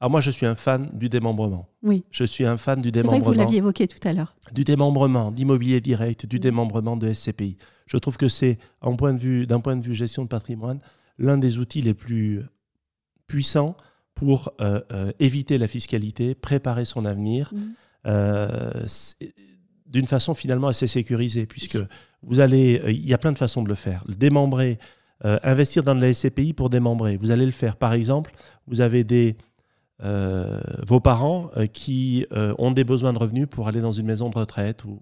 Alors 0.00 0.10
moi, 0.10 0.20
je 0.20 0.30
suis 0.30 0.44
un 0.44 0.54
fan 0.54 0.90
du 0.92 1.08
démembrement. 1.08 1.66
Oui. 1.82 2.04
Je 2.10 2.24
suis 2.24 2.44
un 2.44 2.58
fan 2.58 2.82
du 2.82 2.92
démembrement. 2.92 3.20
Vrai 3.20 3.24
que 3.24 3.32
vous 3.34 3.40
l'aviez 3.40 3.58
évoqué 3.58 3.88
tout 3.88 4.06
à 4.06 4.12
l'heure. 4.12 4.36
Du 4.52 4.64
démembrement, 4.64 5.30
d'immobilier 5.30 5.80
direct, 5.80 6.26
du 6.26 6.38
démembrement 6.38 6.98
de 6.98 7.10
SCPI. 7.10 7.56
Je 7.86 7.96
trouve 7.96 8.18
que 8.18 8.28
c'est, 8.28 8.58
d'un 8.82 8.96
point, 8.96 9.14
de 9.14 9.18
vue, 9.18 9.46
point 9.62 9.76
de 9.76 9.86
vue 9.86 9.94
gestion 9.94 10.24
de 10.24 10.28
patrimoine, 10.28 10.80
l'un 11.18 11.38
des 11.38 11.56
outils 11.56 11.80
les 11.80 11.94
plus 11.94 12.42
puissants 13.28 13.76
pour 14.14 14.52
euh, 14.60 14.80
euh, 14.92 15.12
éviter 15.18 15.58
la 15.58 15.66
fiscalité, 15.66 16.34
préparer 16.34 16.84
son 16.84 17.04
avenir, 17.04 17.52
mmh. 17.52 17.58
euh, 18.06 18.86
d'une 19.86 20.06
façon 20.06 20.34
finalement 20.34 20.68
assez 20.68 20.86
sécurisée, 20.86 21.46
puisque 21.46 21.78
vous 22.22 22.40
allez, 22.40 22.80
il 22.88 23.06
y 23.06 23.14
a 23.14 23.18
plein 23.18 23.32
de 23.32 23.38
façons 23.38 23.62
de 23.62 23.68
le 23.68 23.74
faire. 23.74 24.02
Le 24.08 24.14
démembrer, 24.14 24.78
investir 25.22 25.84
dans 25.84 25.94
de 25.94 26.00
la 26.00 26.12
SCPI 26.12 26.52
pour 26.52 26.68
démembrer. 26.68 27.16
Vous 27.16 27.30
allez 27.30 27.46
le 27.46 27.52
faire. 27.52 27.76
Par 27.76 27.92
exemple, 27.92 28.32
vous 28.66 28.80
avez 28.80 29.04
des 29.04 29.36
vos 30.00 31.00
parents 31.00 31.50
qui 31.72 32.26
ont 32.30 32.72
des 32.72 32.82
besoins 32.82 33.12
de 33.12 33.18
revenus 33.18 33.46
pour 33.48 33.68
aller 33.68 33.80
dans 33.80 33.92
une 33.92 34.06
maison 34.06 34.30
de 34.30 34.36
retraite 34.36 34.84
ou, 34.84 35.00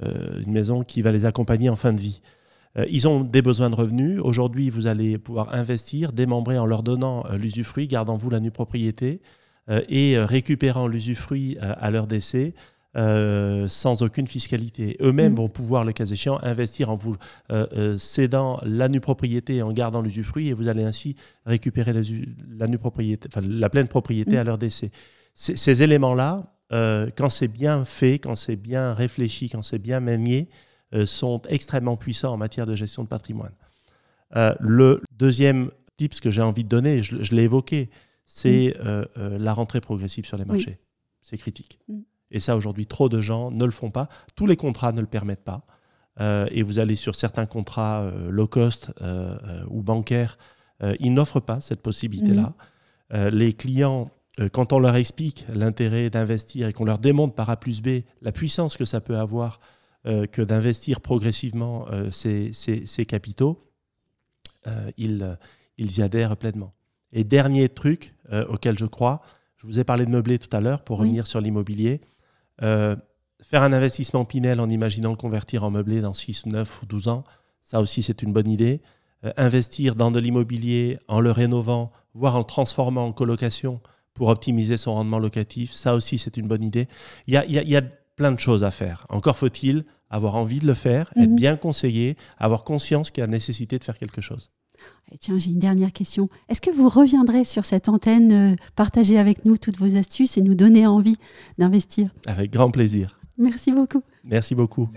une 0.00 0.52
maison 0.52 0.82
qui 0.82 1.02
va 1.02 1.12
les 1.12 1.26
accompagner 1.26 1.68
en 1.68 1.76
fin 1.76 1.92
de 1.92 2.00
vie. 2.00 2.22
Ils 2.88 3.08
ont 3.08 3.24
des 3.24 3.42
besoins 3.42 3.70
de 3.70 3.74
revenus. 3.74 4.20
Aujourd'hui, 4.22 4.70
vous 4.70 4.86
allez 4.86 5.18
pouvoir 5.18 5.54
investir, 5.54 6.12
démembrer 6.12 6.58
en 6.58 6.66
leur 6.66 6.82
donnant 6.82 7.24
l'usufruit, 7.32 7.88
gardant 7.88 8.16
vous 8.16 8.30
la 8.30 8.40
nue 8.40 8.50
propriété 8.50 9.20
et 9.88 10.18
récupérant 10.18 10.86
l'usufruit 10.86 11.56
à 11.60 11.90
leur 11.90 12.06
décès 12.06 12.54
euh, 12.96 13.68
sans 13.68 14.02
aucune 14.02 14.26
fiscalité. 14.26 14.96
Eux-mêmes 15.00 15.32
mm. 15.32 15.36
vont 15.36 15.48
pouvoir, 15.48 15.84
le 15.84 15.92
cas 15.92 16.06
échéant, 16.06 16.40
investir 16.42 16.88
en 16.88 16.96
vous 16.96 17.16
euh, 17.52 17.66
euh, 17.74 17.98
cédant 17.98 18.58
la 18.64 18.88
nue 18.88 19.00
propriété 19.00 19.56
et 19.56 19.62
en 19.62 19.72
gardant 19.72 20.00
l'usufruit, 20.00 20.48
et 20.48 20.52
vous 20.54 20.68
allez 20.68 20.82
ainsi 20.82 21.14
récupérer 21.44 21.92
la, 21.92 22.00
la, 22.66 22.78
propriété, 22.78 23.28
la 23.40 23.68
pleine 23.68 23.88
propriété 23.88 24.36
mm. 24.36 24.38
à 24.38 24.44
leur 24.44 24.58
décès. 24.58 24.90
ces 25.34 25.82
éléments-là, 25.82 26.54
quand 26.70 27.28
c'est 27.28 27.48
bien 27.48 27.84
fait, 27.84 28.18
quand 28.18 28.34
c'est 28.34 28.56
bien 28.56 28.94
réfléchi, 28.94 29.48
quand 29.48 29.62
c'est 29.62 29.78
bien 29.78 30.00
manié, 30.00 30.48
sont 31.04 31.42
extrêmement 31.48 31.96
puissants 31.96 32.32
en 32.32 32.36
matière 32.36 32.66
de 32.66 32.74
gestion 32.74 33.02
de 33.02 33.08
patrimoine. 33.08 33.54
le 34.34 35.02
deuxième 35.12 35.70
tip 35.96 36.18
que 36.20 36.30
j'ai 36.30 36.42
envie 36.42 36.64
de 36.64 36.68
donner, 36.68 37.02
je, 37.02 37.34
l'ai 37.34 37.42
évoqué, 37.42 37.90
c'est 38.24 38.74
mm. 38.82 39.36
la 39.36 39.52
rentrée 39.52 39.80
progressive 39.80 40.24
sur 40.24 40.38
les 40.38 40.44
marchés. 40.44 40.78
C'est 41.20 41.36
critique. 41.36 41.78
Et 42.30 42.40
ça, 42.40 42.56
aujourd'hui, 42.56 42.86
trop 42.86 43.08
de 43.08 43.20
gens 43.20 43.50
ne 43.50 43.64
le 43.64 43.70
font 43.70 43.90
pas. 43.90 44.08
Tous 44.34 44.46
les 44.46 44.56
contrats 44.56 44.92
ne 44.92 45.00
le 45.00 45.06
permettent 45.06 45.44
pas. 45.44 45.66
Euh, 46.20 46.48
et 46.50 46.62
vous 46.62 46.78
allez 46.78 46.96
sur 46.96 47.14
certains 47.14 47.46
contrats 47.46 48.02
euh, 48.02 48.30
low 48.30 48.46
cost 48.46 48.92
euh, 49.00 49.64
ou 49.68 49.82
bancaires, 49.82 50.38
ils 51.00 51.12
n'offrent 51.12 51.40
pas 51.40 51.60
cette 51.60 51.82
possibilité-là. 51.82 52.54
Mhm. 53.12 53.28
les 53.30 53.52
clients, 53.52 54.12
quand 54.52 54.72
on 54.72 54.78
leur 54.78 54.94
explique 54.94 55.44
l'intérêt 55.52 56.08
d'investir 56.08 56.68
et 56.68 56.72
qu'on 56.72 56.84
leur 56.84 57.00
démontre 57.00 57.34
par 57.34 57.50
A 57.50 57.56
plus 57.56 57.82
B 57.82 58.02
la 58.22 58.30
puissance 58.30 58.76
que 58.76 58.84
ça 58.84 59.00
peut 59.00 59.18
avoir 59.18 59.58
que 60.04 60.42
d'investir 60.42 61.00
progressivement 61.00 61.86
ces, 62.12 62.52
ces, 62.52 63.06
capitaux, 63.06 63.70
ils, 64.96 65.38
ils 65.76 65.98
y 65.98 66.02
adhèrent 66.02 66.36
pleinement. 66.36 66.72
Et 67.12 67.24
dernier 67.24 67.68
truc 67.68 68.14
auquel 68.48 68.78
je 68.78 68.86
crois, 68.86 69.22
je 69.58 69.66
vous 69.66 69.78
ai 69.80 69.84
parlé 69.84 70.04
de 70.04 70.10
meublé 70.10 70.38
tout 70.38 70.54
à 70.56 70.60
l'heure 70.60 70.82
pour 70.82 70.98
revenir 70.98 71.26
sur 71.26 71.40
l'immobilier. 71.40 72.00
Euh, 72.62 72.96
faire 73.42 73.62
un 73.62 73.72
investissement 73.72 74.24
Pinel 74.24 74.60
en 74.60 74.68
imaginant 74.68 75.10
le 75.10 75.16
convertir 75.16 75.64
en 75.64 75.70
meublé 75.70 76.00
dans 76.00 76.14
6, 76.14 76.46
9 76.46 76.82
ou 76.82 76.86
12 76.86 77.08
ans, 77.08 77.24
ça 77.62 77.80
aussi 77.80 78.02
c'est 78.02 78.22
une 78.22 78.32
bonne 78.32 78.48
idée. 78.48 78.80
Euh, 79.24 79.32
investir 79.36 79.96
dans 79.96 80.12
de 80.12 80.20
l'immobilier 80.20 80.98
en 81.08 81.20
le 81.20 81.32
rénovant, 81.32 81.90
voire 82.14 82.36
en 82.36 82.38
le 82.38 82.44
transformant 82.44 83.06
en 83.06 83.12
colocation 83.12 83.80
pour 84.14 84.28
optimiser 84.28 84.76
son 84.76 84.94
rendement 84.94 85.18
locatif, 85.18 85.72
ça 85.72 85.94
aussi 85.94 86.18
c'est 86.18 86.36
une 86.36 86.46
bonne 86.46 86.62
idée. 86.62 86.88
Il 87.26 87.34
y 87.34 87.36
a, 87.36 87.44
y 87.44 87.76
a, 87.76 87.82
plein 88.18 88.32
de 88.32 88.38
choses 88.38 88.64
à 88.64 88.70
faire. 88.70 89.06
Encore 89.08 89.36
faut-il 89.36 89.84
avoir 90.10 90.34
envie 90.36 90.58
de 90.58 90.66
le 90.66 90.74
faire, 90.74 91.12
être 91.16 91.30
mhm. 91.30 91.36
bien 91.36 91.56
conseillé, 91.56 92.16
avoir 92.38 92.64
conscience 92.64 93.10
qu'il 93.10 93.22
y 93.22 93.26
a 93.26 93.30
nécessité 93.30 93.78
de 93.78 93.84
faire 93.84 93.98
quelque 93.98 94.20
chose. 94.20 94.50
Tiens, 95.20 95.38
j'ai 95.38 95.50
une 95.50 95.58
dernière 95.58 95.92
question. 95.92 96.28
Est-ce 96.48 96.60
que 96.60 96.70
vous 96.70 96.88
reviendrez 96.88 97.44
sur 97.44 97.64
cette 97.64 97.88
antenne, 97.88 98.52
euh, 98.52 98.56
partager 98.76 99.18
avec 99.18 99.44
nous 99.44 99.56
toutes 99.56 99.78
vos 99.78 99.96
astuces 99.96 100.36
et 100.36 100.42
nous 100.42 100.54
donner 100.54 100.86
envie 100.86 101.16
d'investir? 101.56 102.10
Avec 102.26 102.52
grand 102.52 102.70
plaisir. 102.70 103.18
Merci 103.38 103.72
beaucoup. 103.72 104.02
Merci 104.24 104.54
beaucoup. 104.54 104.88